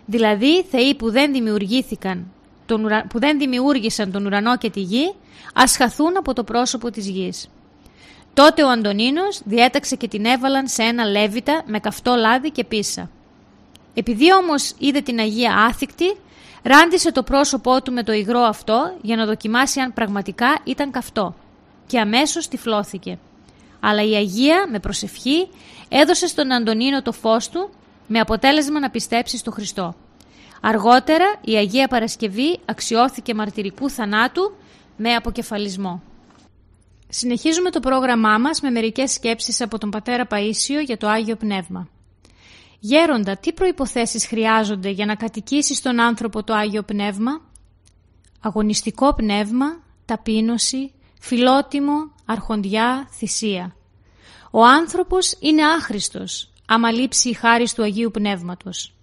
Δηλαδή 0.05 0.63
θεοί 0.63 0.95
που 0.95 1.11
δεν 1.11 1.31
δημιουργήθηκαν, 1.31 2.31
τον 2.65 2.83
ουρα... 2.83 3.05
που 3.09 3.19
δεν 3.19 3.37
δημιούργησαν 3.37 4.11
τον 4.11 4.25
ουρανό 4.25 4.57
και 4.57 4.69
τη 4.69 4.79
γη, 4.79 5.13
ας 5.53 5.75
χαθούν 5.77 6.17
από 6.17 6.33
το 6.33 6.43
πρόσωπο 6.43 6.91
της 6.91 7.07
γης. 7.07 7.47
Τότε 8.33 8.63
ο 8.63 8.69
Αντωνίνος 8.69 9.41
διέταξε 9.45 9.95
και 9.95 10.07
την 10.07 10.25
έβαλαν 10.25 10.67
σε 10.67 10.83
ένα 10.83 11.05
λέβητα 11.05 11.63
με 11.65 11.79
καυτό 11.79 12.15
λάδι 12.15 12.51
και 12.51 12.63
πίσα. 12.63 13.09
Επειδή 13.93 14.33
όμως 14.33 14.73
είδε 14.77 15.01
την 15.01 15.19
Αγία 15.19 15.53
άθικτη, 15.53 16.15
ράντισε 16.63 17.11
το 17.11 17.23
πρόσωπό 17.23 17.81
του 17.81 17.91
με 17.91 18.03
το 18.03 18.11
υγρό 18.11 18.39
αυτό 18.39 18.97
για 19.01 19.15
να 19.15 19.25
δοκιμάσει 19.25 19.79
αν 19.79 19.93
πραγματικά 19.93 20.59
ήταν 20.63 20.91
καυτό 20.91 21.35
και 21.87 21.99
αμέσως 21.99 22.47
τυφλώθηκε. 22.47 23.17
Αλλά 23.85 24.03
η 24.03 24.15
Αγία 24.15 24.67
με 24.71 24.79
προσευχή 24.79 25.47
έδωσε 25.89 26.27
στον 26.27 26.51
Αντωνίνο 26.51 27.01
το 27.01 27.11
φως 27.11 27.49
του 27.49 27.69
με 28.07 28.19
αποτέλεσμα 28.19 28.79
να 28.79 28.89
πιστέψει 28.89 29.37
στο 29.37 29.51
Χριστό. 29.51 29.95
Αργότερα 30.61 31.25
η 31.41 31.55
Αγία 31.55 31.87
Παρασκευή 31.87 32.59
αξιώθηκε 32.65 33.33
μαρτυρικού 33.33 33.89
θανάτου 33.89 34.55
με 34.97 35.13
αποκεφαλισμό. 35.13 36.01
Συνεχίζουμε 37.09 37.69
το 37.69 37.79
πρόγραμμά 37.79 38.37
μας 38.37 38.61
με 38.61 38.69
μερικές 38.69 39.11
σκέψεις 39.11 39.61
από 39.61 39.77
τον 39.77 39.89
Πατέρα 39.89 40.27
Παΐσιο 40.29 40.83
για 40.85 40.97
το 40.97 41.07
Άγιο 41.07 41.35
Πνεύμα. 41.35 41.87
Γέροντα, 42.79 43.37
τι 43.37 43.53
προϋποθέσεις 43.53 44.25
χρειάζονται 44.25 44.89
για 44.89 45.05
να 45.05 45.15
κατοικήσεις 45.15 45.77
στον 45.77 45.99
άνθρωπο 45.99 46.43
το 46.43 46.53
Άγιο 46.53 46.83
Πνεύμα; 46.83 47.41
Αγωνιστικό 48.41 49.13
πνεύμα, 49.13 49.65
ταπείνωση, 50.05 50.91
φιλότιμο, 51.19 52.12
αρχοντιά, 52.25 53.07
θυσία. 53.17 53.75
Ο 54.51 54.65
άνθρωπος 54.65 55.35
είναι 55.39 55.65
άχρηστος, 55.65 56.51
άμα 56.65 56.91
λείψει 56.91 57.29
η 57.29 57.33
χάρη 57.33 57.67
του 57.75 57.83
Αγίου 57.83 58.11
Πνεύματος. 58.11 58.93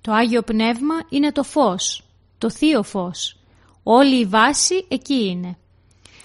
Το 0.00 0.12
Άγιο 0.12 0.42
Πνεύμα 0.42 0.94
είναι 1.08 1.32
το 1.32 1.42
φως, 1.42 2.04
το 2.38 2.50
Θείο 2.50 2.82
Φως. 2.82 3.38
Όλη 3.82 4.20
η 4.20 4.24
βάση 4.24 4.86
εκεί 4.88 5.24
είναι. 5.24 5.56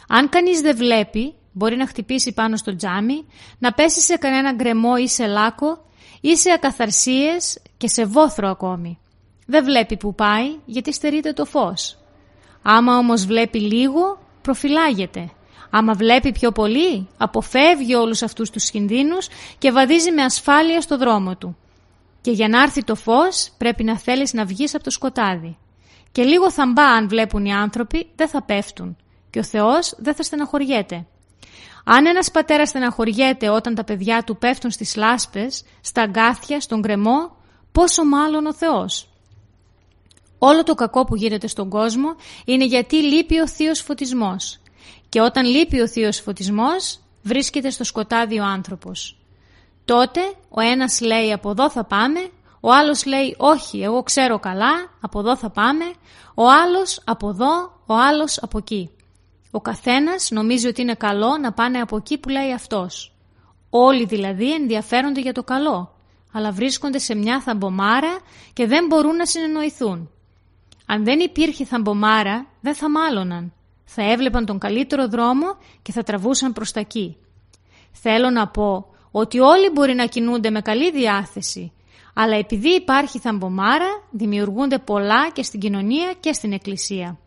Αν 0.08 0.30
κανείς 0.30 0.62
δεν 0.62 0.76
βλέπει, 0.76 1.34
μπορεί 1.52 1.76
να 1.76 1.88
χτυπήσει 1.88 2.34
πάνω 2.34 2.58
στο 2.58 2.76
τζάμι, 2.76 3.26
να 3.60 3.74
πέσει 3.74 4.02
σε 4.02 4.16
κανένα 4.16 4.54
γκρεμό 4.54 4.94
ή 5.00 5.08
σε 5.08 5.26
λάκκο 5.26 5.86
ή 6.22 6.38
σε 6.38 6.52
ακαθαρσίες 6.52 7.62
και 7.78 7.88
σε 7.88 8.06
βόθρο 8.06 8.50
ακόμη. 8.50 9.00
Δεν 9.46 9.64
βλέπει 9.64 9.98
που 9.98 10.16
πάει 10.16 10.56
γιατί 10.66 10.94
στερείται 10.94 11.34
το 11.34 11.46
φως. 11.46 11.98
Άμα 12.62 12.98
όμως 12.98 13.26
βλέπει 13.26 13.60
λίγο, 13.60 14.20
προφυλάγεται. 14.42 15.32
Άμα 15.70 15.94
βλέπει 15.94 16.32
πιο 16.32 16.52
πολύ, 16.52 17.08
αποφεύγει 17.18 17.96
όλους 17.96 18.22
αυτούς 18.22 18.50
τους 18.50 18.70
κινδύνους 18.70 19.28
και 19.58 19.72
βαδίζει 19.72 20.12
με 20.12 20.22
ασφάλεια 20.22 20.82
στο 20.82 20.98
δρόμο 20.98 21.36
του. 21.36 21.58
Και 22.22 22.32
για 22.32 22.48
να 22.48 22.62
έρθει 22.62 22.84
το 22.84 22.96
φως 22.96 23.52
πρέπει 23.58 23.84
να 23.84 23.98
θέλεις 23.98 24.34
να 24.34 24.46
βγεις 24.46 24.76
από 24.76 24.84
το 24.84 24.90
σκοτάδι. 24.90 25.58
Και 26.12 26.24
λίγο 26.24 26.52
θαμπά 26.52 26.84
αν 26.84 27.08
βλέπουν 27.08 27.46
οι 27.46 27.54
άνθρωποι 27.54 28.10
δεν 28.16 28.28
θα 28.28 28.44
πέφτουν 28.44 28.98
και 29.30 29.40
ο 29.40 29.44
Θεός 29.44 29.94
δεν 29.98 30.16
θα 30.16 30.24
στεναχωριέται. 30.24 31.06
Αν 31.84 32.06
ένας 32.06 32.32
πατέρας 32.32 32.70
στεναχωριέται 32.70 33.50
όταν 33.50 33.76
τα 33.76 33.84
παιδιά 33.84 34.24
του 34.24 34.38
πέφτουν 34.38 34.72
στις 34.72 34.96
λάσπες, 34.96 35.64
στα 35.82 36.02
αγκάθια, 36.02 36.60
στον 36.60 36.82
κρεμό, 36.82 37.36
πόσο 37.72 38.06
μάλλον 38.06 38.46
ο 38.46 38.54
Θεός. 38.54 39.10
Όλο 40.38 40.64
το 40.64 40.74
κακό 40.74 41.06
που 41.06 41.16
γίνεται 41.16 41.48
στον 41.48 41.70
κόσμο 41.70 42.16
είναι 42.46 42.66
γιατί 42.66 42.96
λείπει 42.96 43.40
ο 43.40 43.48
Θείος 43.48 43.80
Φωτισμός. 43.80 44.59
Και 45.10 45.22
όταν 45.22 45.46
λείπει 45.46 45.82
ο 45.82 45.88
Θείος 45.88 46.20
Φωτισμός, 46.20 47.00
βρίσκεται 47.22 47.70
στο 47.70 47.84
σκοτάδι 47.84 48.40
ο 48.40 48.44
άνθρωπος. 48.44 49.18
Τότε 49.86 50.20
ο 50.50 50.62
ένας 50.62 51.02
λέει 51.02 51.32
από 51.34 51.50
εδώ 51.50 51.70
θα 51.70 51.84
πάμε, 51.84 52.30
Ο 52.62 52.74
άλλος 52.74 53.06
λέει 53.06 53.36
όχι, 53.38 53.82
εγώ 53.82 54.04
ξέρω 54.04 54.40
καλά, 54.40 54.72
από 55.02 55.20
εδώ 55.20 55.38
θα 55.38 55.50
πάμε. 55.50 55.86
Ο 56.36 56.50
άλλος 56.50 57.02
από 57.06 57.30
εδώ, 57.30 57.82
ο 57.86 57.94
άλλος 57.94 58.38
από 58.42 58.58
εκεί. 58.58 58.90
Ο 59.52 59.62
καθένας 59.62 60.30
νομίζει 60.32 60.68
ότι 60.68 60.82
είναι 60.82 60.96
καλό 60.96 61.38
να 61.38 61.52
πάνε 61.52 61.80
από 61.80 61.96
εκεί 61.98 62.18
που 62.18 62.30
λέει 62.30 62.54
αυτός. 62.54 63.14
Όλοι 63.70 64.06
δηλαδή 64.06 64.54
ενδιαφέρονται 64.54 65.22
για 65.22 65.34
το 65.34 65.44
καλό, 65.44 65.96
αλλά 66.34 66.52
βρίσκονται 66.52 67.00
σε 67.00 67.16
μια 67.16 67.42
θαμπομάρα 67.42 68.20
και 68.54 68.68
δεν 68.68 68.86
μπορούν 68.86 69.16
να 69.16 69.26
συνεννοηθούν. 69.26 70.10
Αν 70.86 71.04
δεν 71.04 71.20
υπήρχε 71.20 71.66
θαμπομάρα, 71.66 72.46
δεν 72.62 72.76
θα 72.76 72.90
μάλωναν. 72.90 73.54
Θα 73.92 74.12
έβλεπαν 74.12 74.46
τον 74.46 74.60
καλύτερο 74.60 75.08
δρόμο 75.08 75.58
και 75.82 75.92
θα 75.92 76.04
τραβούσαν 76.04 76.54
προς 76.54 76.72
τα 76.72 76.80
εκεί. 76.80 77.18
Θέλω 77.92 78.30
να 78.30 78.48
πω 78.48 78.86
ότι 79.12 79.40
όλοι 79.40 79.70
μπορεί 79.70 79.94
να 79.94 80.06
κινούνται 80.06 80.50
με 80.50 80.62
καλή 80.62 80.92
διάθεση, 80.92 81.72
αλλά 82.14 82.36
επειδή 82.36 82.70
υπάρχει 82.70 83.20
θαμπομάρα, 83.20 84.04
δημιουργούνται 84.12 84.78
πολλά 84.80 85.30
και 85.30 85.44
στην 85.44 85.60
κοινωνία 85.60 86.14
και 86.20 86.34
στην 86.34 86.54
εκκλησία. 86.54 87.20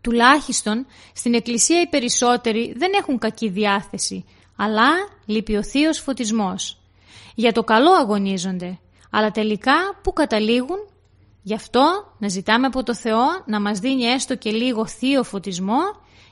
Τουλάχιστον 0.00 0.86
στην 1.14 1.34
εκκλησία 1.34 1.80
οι 1.80 1.86
περισσότεροι 1.86 2.74
δεν 2.76 2.92
έχουν 2.98 3.18
κακή 3.18 3.48
διάθεση, 3.48 4.24
αλλά 4.56 4.88
λείπει 5.24 5.56
ο 5.56 5.62
θείος 5.62 5.98
φωτισμός. 5.98 6.78
Για 7.34 7.52
το 7.52 7.62
καλό 7.62 7.92
αγωνίζονται, 7.92 8.78
αλλά 9.10 9.30
τελικά 9.30 9.74
που 10.02 10.12
καταλήγουν. 10.12 10.88
Γι' 11.46 11.54
αυτό 11.54 12.14
να 12.18 12.28
ζητάμε 12.28 12.66
από 12.66 12.82
το 12.82 12.94
Θεό 12.94 13.24
να 13.46 13.60
μας 13.60 13.78
δίνει 13.78 14.02
έστω 14.04 14.36
και 14.36 14.50
λίγο 14.50 14.86
θείο 14.86 15.22
φωτισμό, 15.22 15.80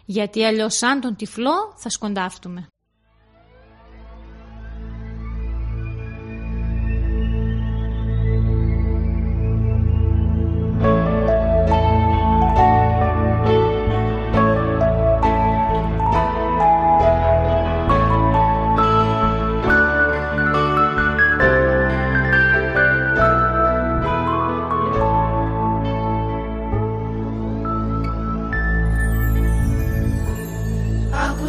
γιατί 0.05 0.45
αλλιώς 0.45 0.77
σαν 0.77 1.01
τον 1.01 1.17
τυφλό 1.17 1.75
θα 1.77 1.89
σκοντάφτουμε. 1.89 2.72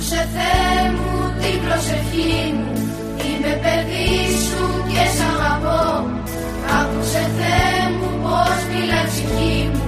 Ακούσε 0.05 0.27
Θεέ 0.35 0.91
μου 0.91 1.33
την 1.41 1.57
προσευχή 1.65 2.53
μου. 2.57 2.71
Είμαι 3.25 3.53
παιδί 3.63 4.11
σου 4.43 4.63
και 4.91 5.03
σ' 5.15 5.23
αγαπώ. 5.31 5.83
Ακούσε 6.79 7.23
Θεέ 7.37 7.79
μου 7.97 8.09
πως 8.23 8.59
μιλάς 8.71 9.07
ψυχή 9.09 9.69
μου. 9.73 9.81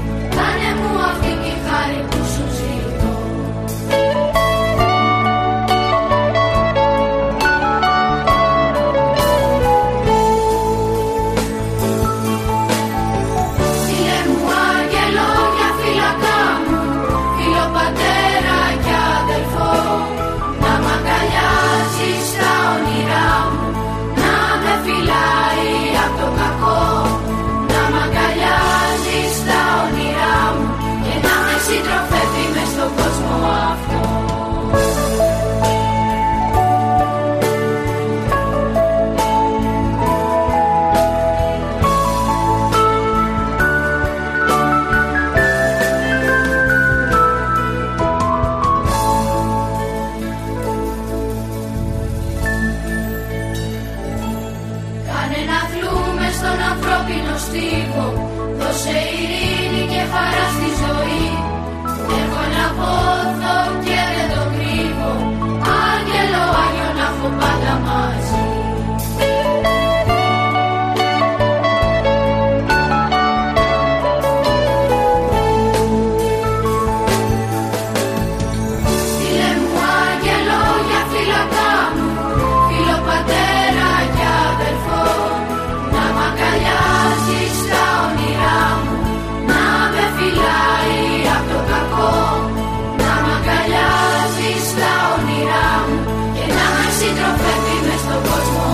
the 98.08 98.12
world's 98.12 98.65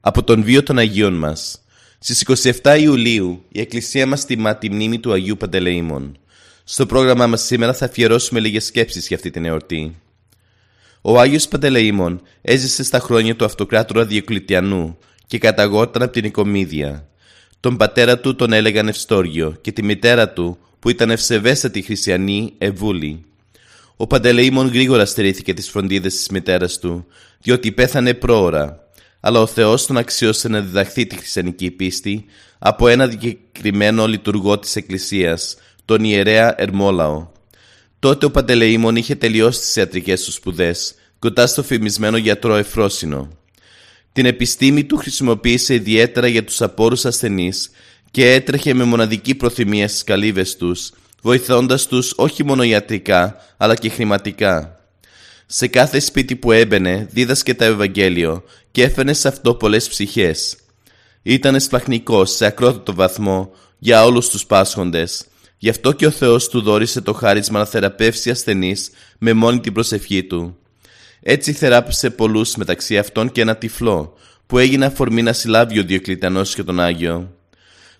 από 0.00 0.24
τον 0.24 0.42
βίο 0.42 0.62
των 0.62 0.78
Αγίων 0.78 1.14
μας. 1.14 1.62
Στις 1.98 2.24
27 2.62 2.78
Ιουλίου 2.80 3.44
η 3.48 3.60
Εκκλησία 3.60 4.06
μας 4.06 4.24
τιμά 4.24 4.56
τη 4.56 4.70
μνήμη 4.70 4.98
του 4.98 5.12
Αγίου 5.12 5.36
Παντελεήμων. 5.36 6.18
Στο 6.64 6.86
πρόγραμμά 6.86 7.26
μας 7.26 7.42
σήμερα 7.42 7.74
θα 7.74 7.84
αφιερώσουμε 7.84 8.40
λίγες 8.40 8.64
σκέψεις 8.64 9.06
για 9.06 9.16
αυτή 9.16 9.30
την 9.30 9.44
εορτή. 9.44 9.96
Ο 11.00 11.20
Άγιος 11.20 11.48
Παντελεήμων 11.48 12.22
έζησε 12.42 12.84
στα 12.84 12.98
χρόνια 12.98 13.36
του 13.36 13.44
αυτοκράτορα 13.44 14.04
Διοκλητιανού 14.04 14.98
και 15.26 15.38
καταγόταν 15.38 16.02
από 16.02 16.12
την 16.12 16.24
Οικομίδια. 16.24 17.08
Τον 17.60 17.76
πατέρα 17.76 18.18
του 18.18 18.36
τον 18.36 18.52
έλεγαν 18.52 18.88
Ευστόργιο 18.88 19.56
και 19.60 19.72
τη 19.72 19.82
μητέρα 19.82 20.28
του 20.28 20.58
που 20.78 20.88
ήταν 20.88 21.10
ευσεβέστατη 21.10 21.82
χριστιανή 21.82 22.52
Ευούλη. 22.58 23.24
Ο 23.96 24.06
Παντελεήμων 24.06 24.68
γρήγορα 24.68 25.04
στερήθηκε 25.04 25.54
τις 25.54 25.70
φροντίδες 25.70 26.14
της 26.14 26.28
μητέρας 26.28 26.78
του, 26.78 27.06
διότι 27.40 27.72
πέθανε 27.72 28.14
πρόωρα 28.14 28.87
αλλά 29.20 29.40
ο 29.40 29.46
Θεός 29.46 29.86
τον 29.86 29.96
αξιώσε 29.96 30.48
να 30.48 30.60
διδαχθεί 30.60 31.06
τη 31.06 31.16
χριστιανική 31.16 31.70
πίστη 31.70 32.24
από 32.58 32.88
ένα 32.88 33.06
δικαιωμένο 33.06 34.06
λειτουργό 34.06 34.58
της 34.58 34.76
Εκκλησίας, 34.76 35.56
τον 35.84 36.04
ιερέα 36.04 36.54
Ερμόλαο. 36.60 37.28
Τότε 37.98 38.26
ο 38.26 38.30
Παντελεήμων 38.30 38.96
είχε 38.96 39.14
τελειώσει 39.14 39.60
τις 39.60 39.76
ιατρικές 39.76 40.24
του 40.24 40.32
σπουδές, 40.32 40.94
κοντά 41.18 41.46
στο 41.46 41.62
φημισμένο 41.62 42.16
γιατρό 42.16 42.54
Εφρόσινο. 42.54 43.28
Την 44.12 44.26
επιστήμη 44.26 44.84
του 44.84 44.96
χρησιμοποίησε 44.96 45.74
ιδιαίτερα 45.74 46.26
για 46.26 46.44
τους 46.44 46.62
απόρους 46.62 47.04
ασθενείς 47.04 47.70
και 48.10 48.32
έτρεχε 48.32 48.74
με 48.74 48.84
μοναδική 48.84 49.34
προθυμία 49.34 49.88
στις 49.88 50.04
καλύβες 50.04 50.56
τους, 50.56 50.92
βοηθώντας 51.22 51.86
τους 51.86 52.12
όχι 52.16 52.44
μόνο 52.44 52.62
ιατρικά, 52.62 53.36
αλλά 53.56 53.74
και 53.74 53.88
χρηματικά. 53.88 54.78
Σε 55.46 55.66
κάθε 55.66 56.00
σπίτι 56.00 56.36
που 56.36 56.52
έμπαινε 56.52 57.08
δίδασκε 57.10 57.54
τα 57.54 57.64
Ευαγγέλιο 57.64 58.44
και 58.78 58.84
έφερε 58.84 59.12
σε 59.12 59.28
αυτό 59.28 59.54
πολλές 59.54 59.88
ψυχές. 59.88 60.56
Ήταν 61.22 61.60
σπαχνικός 61.60 62.30
σε 62.30 62.46
ακρότατο 62.46 62.94
βαθμό 62.94 63.50
για 63.78 64.04
όλους 64.04 64.28
τους 64.28 64.46
πάσχοντες. 64.46 65.26
Γι' 65.58 65.68
αυτό 65.68 65.92
και 65.92 66.06
ο 66.06 66.10
Θεός 66.10 66.48
του 66.48 66.60
δόρισε 66.60 67.00
το 67.00 67.12
χάρισμα 67.12 67.58
να 67.58 67.64
θεραπεύσει 67.64 68.30
ασθενείς 68.30 68.90
με 69.18 69.32
μόνη 69.32 69.60
την 69.60 69.72
προσευχή 69.72 70.24
του. 70.24 70.56
Έτσι 71.22 71.52
θεράπευσε 71.52 72.10
πολλούς 72.10 72.56
μεταξύ 72.56 72.98
αυτών 72.98 73.32
και 73.32 73.40
ένα 73.40 73.56
τυφλό, 73.56 74.14
που 74.46 74.58
έγινε 74.58 74.84
αφορμή 74.84 75.22
να 75.22 75.32
συλλάβει 75.32 75.78
ο 75.78 75.82
Διοκλητανός 75.82 76.54
και 76.54 76.62
τον 76.62 76.80
Άγιο. 76.80 77.34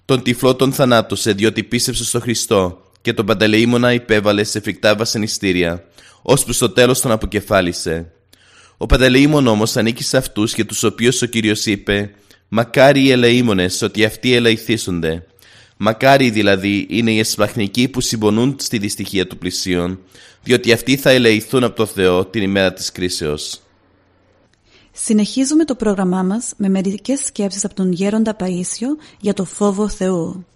Τον 0.05 0.23
τυφλό 0.23 0.55
τον 0.55 0.73
θανάτωσε 0.73 1.33
διότι 1.33 1.63
πίστεψε 1.63 2.05
στο 2.05 2.21
Χριστό 2.21 2.83
και 3.01 3.13
τον 3.13 3.27
Παντελεήμονα 3.27 3.93
υπέβαλε 3.93 4.45
σε 4.45 4.61
φρικτά 4.61 4.95
βασανιστήρια, 4.95 5.85
ώσπου 6.23 6.53
στο 6.53 6.71
τέλος 6.71 7.01
τον 7.01 7.11
αποκεφάλισε. 7.11 8.13
Ο 8.81 8.87
Παντελεήμων 8.87 9.47
όμως 9.47 9.77
ανήκει 9.77 10.03
σε 10.03 10.17
αυτούς 10.17 10.55
για 10.55 10.67
τους 10.67 10.83
οποίους 10.83 11.23
ο 11.23 11.27
Κύριος 11.27 11.67
είπε 11.67 12.11
«Μακάρι 12.49 13.03
οι 13.03 13.11
ελεήμονες 13.11 13.83
ότι 13.83 14.05
αυτοί 14.05 14.35
ελεηθήσονται». 14.35 15.27
Μακάρι 15.77 16.31
δηλαδή 16.31 16.87
είναι 16.91 17.11
οι 17.11 17.19
εσπαχνικοί 17.19 17.89
που 17.89 18.01
συμπονούν 18.01 18.57
στη 18.59 18.79
δυστυχία 18.79 19.27
του 19.27 19.39
πλησίον, 19.39 19.99
διότι 20.43 20.73
αυτοί 20.73 20.97
θα 20.97 21.11
ελεηθούν 21.11 21.65
από 21.65 21.77
το 21.77 21.87
Θεό 21.87 22.25
την 22.25 22.43
ημέρα 22.43 22.73
της 22.73 22.93
κρίσεως. 22.93 23.61
Συνεχίζουμε 24.93 25.65
το 25.65 25.75
πρόγραμμά 25.75 26.23
μας 26.23 26.53
με 26.57 26.69
μερικές 26.69 27.21
σκέψεις 27.21 27.65
από 27.65 27.75
τον 27.75 27.93
Γέροντα 27.93 28.37
Παΐσιο 28.39 28.97
για 29.21 29.35
το 29.35 29.45
φόβο 29.45 29.89
Θεού. 29.89 30.47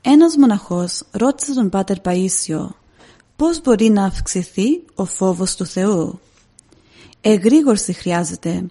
Ένας 0.00 0.36
μοναχός 0.36 1.02
ρώτησε 1.10 1.54
τον 1.54 1.68
Πάτερ 1.68 1.96
Παΐσιο 2.04 2.68
πώς 3.36 3.60
μπορεί 3.60 3.90
να 3.90 4.04
αυξηθεί 4.04 4.82
ο 4.94 5.04
φόβος 5.04 5.56
του 5.56 5.66
Θεού; 5.66 6.20
Εγρήγορση 7.28 7.92
χρειάζεται. 7.92 8.66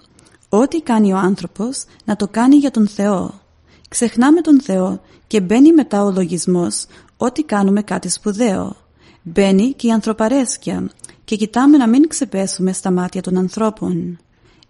Ό,τι 0.49 0.81
κάνει 0.81 1.13
ο 1.13 1.17
άνθρωπος 1.17 1.85
να 2.05 2.15
το 2.15 2.27
κάνει 2.27 2.55
για 2.55 2.71
τον 2.71 2.87
Θεό. 2.87 3.41
Ξεχνάμε 3.89 4.41
τον 4.41 4.61
Θεό 4.61 5.01
και 5.27 5.41
μπαίνει 5.41 5.73
μετά 5.73 6.03
ο 6.03 6.11
λογισμός 6.11 6.85
ότι 7.17 7.43
κάνουμε 7.43 7.81
κάτι 7.81 8.09
σπουδαίο. 8.09 8.75
Μπαίνει 9.21 9.73
και 9.73 9.87
η 9.87 9.91
ανθρωπαρέσκεια 9.91 10.89
και 11.23 11.35
κοιτάμε 11.35 11.77
να 11.77 11.87
μην 11.87 12.07
ξεπέσουμε 12.07 12.73
στα 12.73 12.91
μάτια 12.91 13.21
των 13.21 13.37
ανθρώπων. 13.37 14.17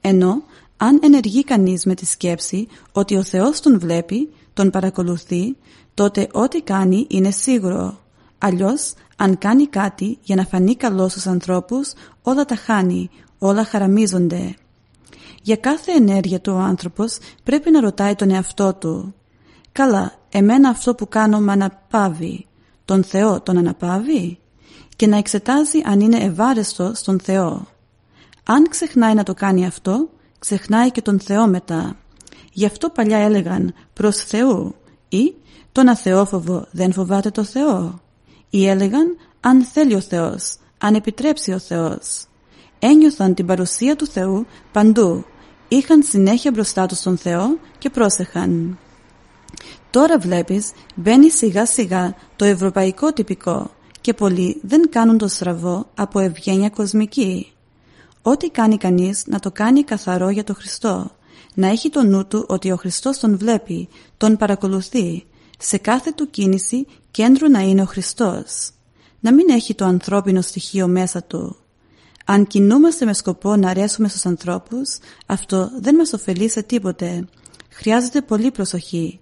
Ενώ 0.02 0.44
αν 0.78 1.00
ενεργεί 1.04 1.44
κανείς 1.44 1.86
με 1.86 1.94
τη 1.94 2.06
σκέψη 2.06 2.68
ότι 2.92 3.16
ο 3.16 3.24
Θεός 3.24 3.60
τον 3.60 3.80
βλέπει, 3.80 4.34
τον 4.54 4.70
παρακολουθεί, 4.70 5.56
τότε 5.94 6.28
ό,τι 6.32 6.62
κάνει 6.62 7.06
είναι 7.10 7.32
σίγουρο. 7.32 8.00
Αλλιώς, 8.38 8.94
αν 9.16 9.38
κάνει 9.38 9.68
κάτι 9.68 10.18
για 10.22 10.36
να 10.36 10.46
φανεί 10.46 10.76
καλός 10.76 11.12
στους 11.12 11.28
ανθρώπους, 11.28 11.94
όλα 12.22 12.46
τα 12.46 12.56
χάνει, 12.56 13.10
όλα 13.46 13.66
χαραμίζονται. 13.66 14.56
Για 15.42 15.56
κάθε 15.56 15.92
ενέργεια 15.92 16.40
του 16.40 16.54
ο 16.54 16.60
άνθρωπος 16.60 17.18
πρέπει 17.44 17.72
να 17.72 17.80
ρωτάει 17.80 18.16
τον 18.16 18.30
εαυτό 18.32 18.74
του. 18.74 19.14
Καλά, 19.72 20.14
εμένα 20.30 20.70
αυτό 20.70 20.96
που 20.96 21.08
κάνω 21.08 21.40
με 21.40 21.52
αναπάβει. 21.52 22.48
Τον 22.86 23.04
Θεό 23.04 23.42
τον 23.42 23.58
αναπάβει; 23.58 24.40
Και 24.96 25.08
να 25.08 25.18
εξετάζει 25.18 25.82
αν 25.86 26.00
είναι 26.00 26.18
ευάρεστο 26.18 26.92
στον 26.96 27.20
Θεό. 27.20 27.68
Αν 28.44 28.70
ξεχνάει 28.70 29.14
να 29.14 29.24
το 29.24 29.34
κάνει 29.34 29.66
αυτό, 29.66 30.10
ξεχνάει 30.40 30.92
και 30.92 31.02
τον 31.02 31.20
Θεό 31.20 31.48
μετά. 31.48 31.96
Γι' 32.52 32.66
αυτό 32.66 32.90
παλιά 32.90 33.18
έλεγαν 33.18 33.74
προς 33.94 34.16
Θεού 34.16 34.76
ή 35.10 35.34
τον 35.72 35.88
αθεόφοβο 35.88 36.68
δεν 36.72 36.94
φοβάται 36.94 37.32
το 37.32 37.44
Θεό. 37.44 38.00
Ή 38.50 38.68
έλεγαν 38.68 39.18
αν 39.40 39.64
θέλει 39.64 39.96
ο 39.96 40.02
Θεός, 40.02 40.58
αν 40.78 40.96
επιτρέψει 40.96 41.52
ο 41.52 41.60
Θεός. 41.60 42.26
Ένιωθαν 42.80 43.34
την 43.34 43.46
παρουσία 43.46 43.96
του 43.96 44.08
Θεού 44.08 44.46
παντού. 44.72 45.26
Είχαν 45.68 46.04
συνέχεια 46.04 46.52
μπροστά 46.52 46.86
τους 46.86 47.02
τον 47.02 47.18
Θεό 47.18 47.58
και 47.78 47.90
πρόσεχαν. 47.90 48.78
Τώρα 49.90 50.20
βλέπεις 50.20 50.72
μπαίνει 50.96 51.30
σιγά 51.30 51.66
σιγά 51.66 52.16
το 52.36 52.46
ευρωπαϊκό 52.46 53.14
τυπικό 53.14 53.72
και 54.02 54.14
πολλοί 54.14 54.60
δεν 54.64 54.90
κάνουν 54.90 55.18
το 55.18 55.28
στραβό 55.28 55.90
από 55.96 56.20
ευγένεια 56.20 56.70
κοσμική. 56.70 57.52
Ό,τι 58.22 58.50
κάνει 58.50 58.78
κανείς 58.78 59.24
να 59.26 59.40
το 59.40 59.52
κάνει 59.52 59.84
καθαρό 59.84 60.30
για 60.30 60.44
το 60.44 60.54
Χριστό. 60.54 61.12
Να 61.54 61.68
έχει 61.68 61.90
το 61.90 62.04
νου 62.04 62.28
του 62.28 62.46
ότι 62.48 62.72
ο 62.72 62.76
Χριστός 62.76 63.20
τον 63.20 63.38
βλέπει, 63.38 63.88
τον 64.18 64.38
παρακολουθεί. 64.38 65.26
Σε 65.58 65.78
κάθε 65.78 66.12
του 66.12 66.30
κίνηση 66.30 66.88
κέντρο 67.12 67.48
να 67.48 67.60
είναι 67.60 67.82
ο 67.82 67.86
Χριστός. 67.86 68.72
Να 69.20 69.34
μην 69.34 69.50
έχει 69.50 69.76
το 69.76 69.86
ανθρώπινο 69.86 70.42
στοιχείο 70.42 70.88
μέσα 70.88 71.24
του. 71.24 71.58
Αν 72.26 72.48
κινούμαστε 72.48 73.06
με 73.06 73.14
σκοπό 73.14 73.56
να 73.56 73.70
αρέσουμε 73.70 74.08
στους 74.08 74.26
ανθρώπους, 74.26 74.98
αυτό 75.26 75.70
δεν 75.80 75.96
μας 75.96 76.14
ωφελεί 76.14 76.50
σε 76.50 76.64
τίποτε. 76.64 77.28
Χρειάζεται 77.70 78.22
πολύ 78.22 78.52
προσοχή. 78.52 79.20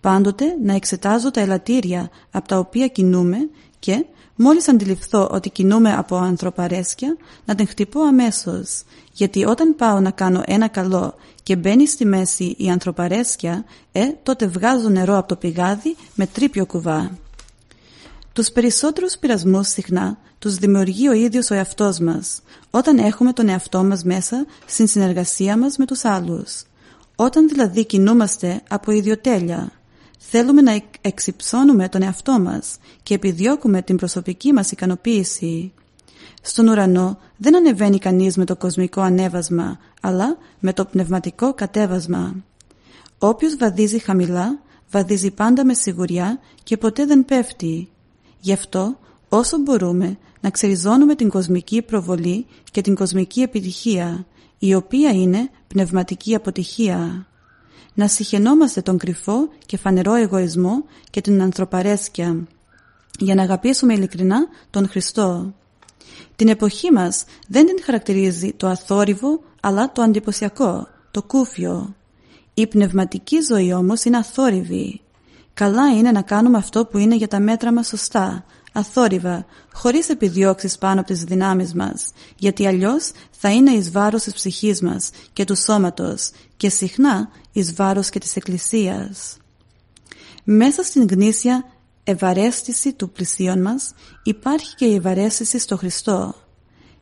Πάντοτε 0.00 0.44
να 0.62 0.74
εξετάζω 0.74 1.30
τα 1.30 1.40
ελαττήρια 1.40 2.10
από 2.30 2.48
τα 2.48 2.58
οποία 2.58 2.88
κινούμε 2.88 3.36
και 3.78 4.04
Μόλις 4.36 4.68
αντιληφθώ 4.68 5.28
ότι 5.30 5.50
κινούμε 5.50 5.94
από 5.94 6.16
ανθρωπαρέσκεια, 6.16 7.16
να 7.44 7.54
την 7.54 7.66
χτυπώ 7.66 8.00
αμέσως, 8.00 8.82
γιατί 9.12 9.44
όταν 9.44 9.76
πάω 9.76 10.00
να 10.00 10.10
κάνω 10.10 10.42
ένα 10.46 10.68
καλό 10.68 11.14
και 11.42 11.56
μπαίνει 11.56 11.86
στη 11.86 12.04
μέση 12.04 12.54
η 12.58 12.70
ανθρωπαρέσκεια, 12.70 13.64
ε, 13.92 14.06
τότε 14.22 14.46
βγάζω 14.46 14.88
νερό 14.88 15.16
από 15.18 15.28
το 15.28 15.36
πηγάδι 15.36 15.96
με 16.14 16.26
τρίπιο 16.26 16.66
κουβά. 16.66 17.10
Τους 18.32 18.50
περισσότερους 18.50 19.16
πειρασμούς 19.16 19.68
συχνά 19.68 20.18
τους 20.38 20.54
δημιουργεί 20.54 21.08
ο 21.08 21.12
ίδιος 21.12 21.50
ο 21.50 21.54
εαυτός 21.54 21.98
μας, 21.98 22.42
όταν 22.70 22.98
έχουμε 22.98 23.32
τον 23.32 23.48
εαυτό 23.48 23.84
μας 23.84 24.04
μέσα 24.04 24.46
στην 24.66 24.86
συνεργασία 24.86 25.56
μας 25.56 25.76
με 25.76 25.86
τους 25.86 26.04
άλλους. 26.04 26.62
Όταν 27.16 27.48
δηλαδή 27.48 27.86
κινούμαστε 27.86 28.62
από 28.68 28.90
ιδιοτέλεια, 28.90 29.72
Θέλουμε 30.34 30.62
να 30.62 30.82
εξυψώνουμε 31.00 31.88
τον 31.88 32.02
εαυτό 32.02 32.40
μας 32.40 32.76
και 33.02 33.14
επιδιώκουμε 33.14 33.82
την 33.82 33.96
προσωπική 33.96 34.52
μας 34.52 34.70
ικανοποίηση. 34.70 35.72
Στον 36.42 36.68
ουρανό 36.68 37.18
δεν 37.36 37.56
ανεβαίνει 37.56 37.98
κανείς 37.98 38.36
με 38.36 38.44
το 38.44 38.56
κοσμικό 38.56 39.00
ανέβασμα, 39.00 39.78
αλλά 40.00 40.36
με 40.60 40.72
το 40.72 40.84
πνευματικό 40.84 41.54
κατέβασμα. 41.54 42.34
Όποιος 43.18 43.56
βαδίζει 43.56 43.98
χαμηλά, 43.98 44.58
βαδίζει 44.90 45.30
πάντα 45.30 45.64
με 45.64 45.74
σιγουριά 45.74 46.38
και 46.62 46.76
ποτέ 46.76 47.06
δεν 47.06 47.24
πέφτει. 47.24 47.88
Γι' 48.44 48.52
αυτό, 48.52 48.98
όσο 49.28 49.58
μπορούμε, 49.58 50.18
να 50.40 50.50
ξεριζώνουμε 50.50 51.14
την 51.14 51.28
κοσμική 51.28 51.82
προβολή 51.82 52.46
και 52.70 52.80
την 52.80 52.94
κοσμική 52.94 53.40
επιτυχία, 53.40 54.26
η 54.58 54.74
οποία 54.74 55.10
είναι 55.10 55.50
πνευματική 55.66 56.34
αποτυχία 56.34 57.26
να 57.94 58.08
συχαινόμαστε 58.08 58.80
τον 58.80 58.98
κρυφό 58.98 59.48
και 59.66 59.76
φανερό 59.76 60.14
εγωισμό 60.14 60.84
και 61.10 61.20
την 61.20 61.42
ανθρωπαρέσκεια 61.42 62.46
για 63.18 63.34
να 63.34 63.42
αγαπήσουμε 63.42 63.94
ειλικρινά 63.94 64.46
τον 64.70 64.88
Χριστό. 64.88 65.54
Την 66.36 66.48
εποχή 66.48 66.92
μας 66.92 67.24
δεν 67.48 67.66
την 67.66 67.82
χαρακτηρίζει 67.84 68.52
το 68.52 68.66
αθόρυβο 68.66 69.40
αλλά 69.60 69.92
το 69.92 70.02
αντιποσιακό, 70.02 70.88
το 71.10 71.22
κούφιο. 71.22 71.94
Η 72.54 72.66
πνευματική 72.66 73.40
ζωή 73.40 73.72
όμως 73.72 74.04
είναι 74.04 74.16
αθόρυβη. 74.16 75.00
Καλά 75.54 75.96
είναι 75.96 76.10
να 76.10 76.22
κάνουμε 76.22 76.58
αυτό 76.58 76.86
που 76.86 76.98
είναι 76.98 77.16
για 77.16 77.28
τα 77.28 77.40
μέτρα 77.40 77.72
μας 77.72 77.86
σωστά, 77.86 78.44
αθόρυβα, 78.72 79.46
χωρίς 79.72 80.08
επιδιώξεις 80.08 80.78
πάνω 80.78 81.00
από 81.00 81.08
τις 81.08 81.24
δυνάμεις 81.24 81.74
μας, 81.74 82.10
γιατί 82.36 82.66
αλλιώς 82.66 83.10
θα 83.30 83.50
είναι 83.50 83.70
εις 83.70 83.90
βάρος 83.90 84.22
της 84.22 84.34
ψυχής 84.34 84.80
μας 84.80 85.10
και 85.32 85.44
του 85.44 85.56
σώματος 85.56 86.30
και 86.56 86.68
συχνά 86.68 87.30
εις 87.52 87.74
βάρος 87.74 88.08
και 88.10 88.18
της 88.18 88.36
Εκκλησίας. 88.36 89.36
Μέσα 90.44 90.82
στην 90.82 91.06
γνήσια 91.10 91.64
ευαρέστηση 92.04 92.92
του 92.92 93.10
πλησίον 93.10 93.62
μας 93.62 93.94
υπάρχει 94.22 94.74
και 94.74 94.84
η 94.84 94.94
ευαρέστηση 94.94 95.58
στο 95.58 95.76
Χριστό. 95.76 96.34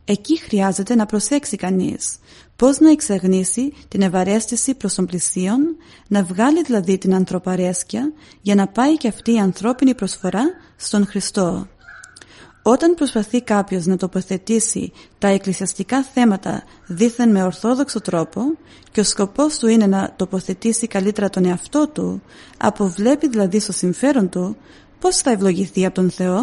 Εκεί 0.05 0.39
χρειάζεται 0.39 0.95
να 0.95 1.07
προσέξει 1.07 1.57
κανείς 1.57 2.17
πώς 2.61 2.79
να 2.79 2.91
εξαγνίσει 2.91 3.73
την 3.89 4.03
ευαρέστηση 4.03 4.75
προς 4.75 4.95
τον 4.95 5.07
πλησίον, 5.07 5.77
να 6.09 6.23
βγάλει 6.23 6.63
δηλαδή 6.63 6.99
την 6.99 7.15
ανθρωπαρέσκεια 7.15 8.13
για 8.41 8.55
να 8.55 8.67
πάει 8.67 8.97
και 8.97 9.09
αυτή 9.09 9.33
η 9.33 9.39
ανθρώπινη 9.39 9.95
προσφορά 9.95 10.43
στον 10.77 11.07
Χριστό. 11.07 11.67
Όταν 12.63 12.95
προσπαθεί 12.95 13.43
κάποιος 13.43 13.87
να 13.87 13.97
τοποθετήσει 13.97 14.93
τα 15.19 15.29
εκκλησιαστικά 15.29 16.03
θέματα 16.03 16.65
δήθεν 16.87 17.31
με 17.31 17.43
ορθόδοξο 17.43 18.01
τρόπο 18.01 18.43
και 18.93 19.01
ο 19.01 19.05
σκοπός 19.05 19.59
του 19.59 19.67
είναι 19.67 19.87
να 19.87 20.13
τοποθετήσει 20.17 20.87
καλύτερα 20.87 21.31
τον 21.31 21.45
εαυτό 21.45 21.89
του, 21.89 22.23
αποβλέπει 22.57 23.29
δηλαδή 23.29 23.59
στο 23.61 23.73
συμφέρον 23.73 24.29
του, 24.29 24.57
πώς 24.99 25.17
θα 25.17 25.31
ευλογηθεί 25.31 25.85
από 25.85 25.95
τον 25.95 26.11
Θεό. 26.11 26.43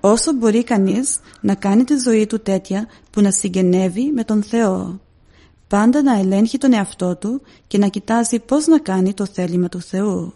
Όσο 0.00 0.32
μπορεί 0.32 0.64
κανείς 0.64 1.20
να 1.40 1.54
κάνει 1.54 1.84
τη 1.84 1.94
ζωή 1.96 2.26
του 2.26 2.40
τέτοια 2.40 2.86
που 3.10 3.20
να 3.20 3.30
συγγενεύει 3.30 4.12
με 4.14 4.24
τον 4.24 4.42
Θεό. 4.42 5.00
Πάντα 5.68 6.02
να 6.02 6.18
ελέγχει 6.18 6.58
τον 6.58 6.72
εαυτό 6.72 7.16
του 7.16 7.42
και 7.66 7.78
να 7.78 7.88
κοιτάζει 7.88 8.38
πώς 8.38 8.66
να 8.66 8.78
κάνει 8.78 9.14
το 9.14 9.26
θέλημα 9.26 9.68
του 9.68 9.80
Θεού. 9.80 10.34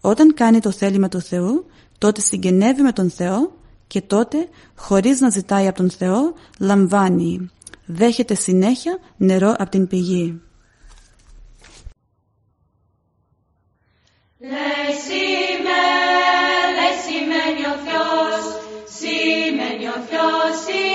Όταν 0.00 0.34
κάνει 0.34 0.60
το 0.60 0.70
θέλημα 0.70 1.08
του 1.08 1.20
Θεού, 1.20 1.66
τότε 1.98 2.20
συγγενεύει 2.20 2.82
με 2.82 2.92
τον 2.92 3.10
Θεό 3.10 3.52
και 3.86 4.00
τότε, 4.00 4.48
χωρίς 4.76 5.20
να 5.20 5.30
ζητάει 5.30 5.66
από 5.66 5.76
τον 5.76 5.90
Θεό, 5.90 6.34
λαμβάνει. 6.58 7.50
Δέχεται 7.86 8.34
συνέχεια 8.34 8.98
νερό 9.16 9.54
από 9.58 9.70
την 9.70 9.86
πηγή. 9.86 10.40
see. 20.54 20.91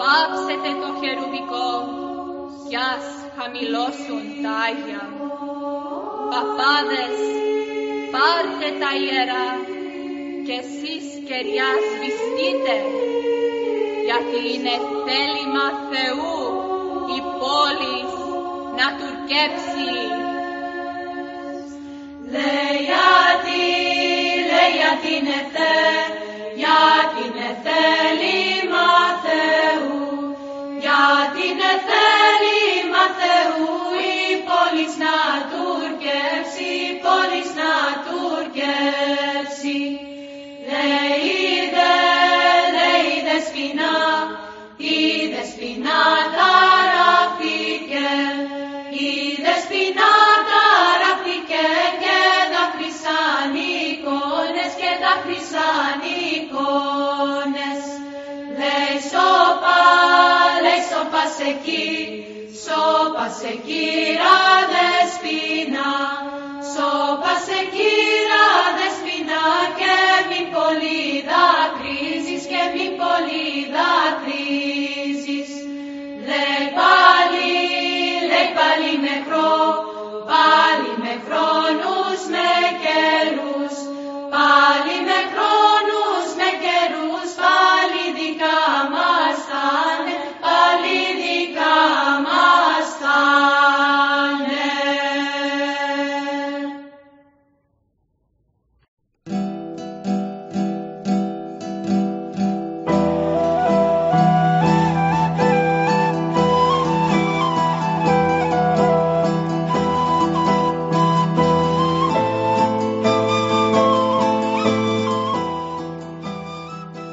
Πάψετε 0.00 0.70
το 0.82 0.88
χερουβικό 1.00 1.70
κι 2.68 2.76
ας 2.92 3.06
χαμηλώσουν 3.36 4.22
τα 4.42 4.52
Άγια. 4.66 5.02
Παπάδες, 6.30 7.16
πάρτε 8.12 8.68
τα 8.80 8.90
ιερά 9.02 9.48
και 10.46 10.56
εσείς 10.62 11.04
κεριά 11.28 11.70
σβηστείτε, 11.88 12.76
γιατί 14.08 14.38
είναι 14.52 14.74
θέλημα 15.06 15.66
Θεού 15.90 16.38
η 17.16 17.20
πόλη 17.40 17.98
να 18.78 18.86
τουρκέψει. 18.98 20.19
Λέει 25.22 25.79
εκεί, 61.48 62.24
σώπα 62.62 63.28
σε 63.28 63.52
κύρα 63.66 64.38
δεσπίνα, 64.72 65.88